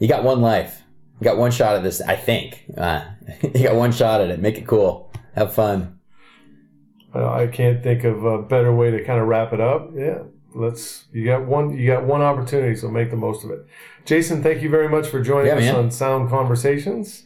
[0.00, 0.82] you got one life.
[1.20, 2.64] You got one shot at this, I think.
[2.76, 3.04] Uh,
[3.42, 4.40] you got one shot at it.
[4.40, 5.12] Make it cool.
[5.36, 5.98] Have fun.
[7.14, 9.90] uh, I can't think of a better way to kind of wrap it up.
[9.94, 10.22] Yeah,
[10.54, 11.04] let's.
[11.12, 11.76] You got one.
[11.76, 13.60] You got one opportunity, so make the most of it.
[14.04, 15.74] Jason, thank you very much for joining Yeah, us man.
[15.76, 17.24] on Sound Conversations.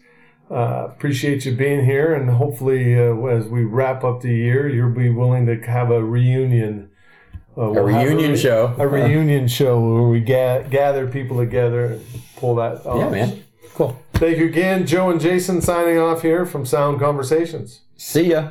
[0.50, 4.90] Uh, appreciate you being here, and hopefully, uh, as we wrap up the year, you'll
[4.94, 6.90] be willing to have a reunion.
[7.56, 8.74] Uh, A we'll have reunion re- show.
[8.78, 12.04] A reunion show where we ga- gather people together and
[12.36, 12.84] pull that.
[12.86, 12.98] Off.
[12.98, 13.44] Yeah, man.
[13.74, 13.96] Cool.
[14.14, 17.80] Thank you again, Joe and Jason, signing off here from Sound Conversations.
[17.96, 18.50] See ya.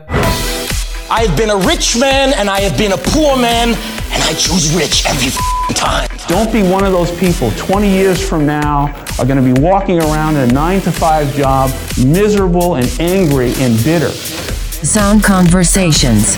[1.10, 4.34] I have been a rich man and I have been a poor man, and I
[4.34, 6.10] choose rich every f***ing time.
[6.28, 8.88] Don't be one of those people 20 years from now
[9.20, 11.70] are going to be walking around in a 9 to 5 job,
[12.06, 14.10] miserable and angry and bitter.
[14.10, 16.36] Sound Conversations.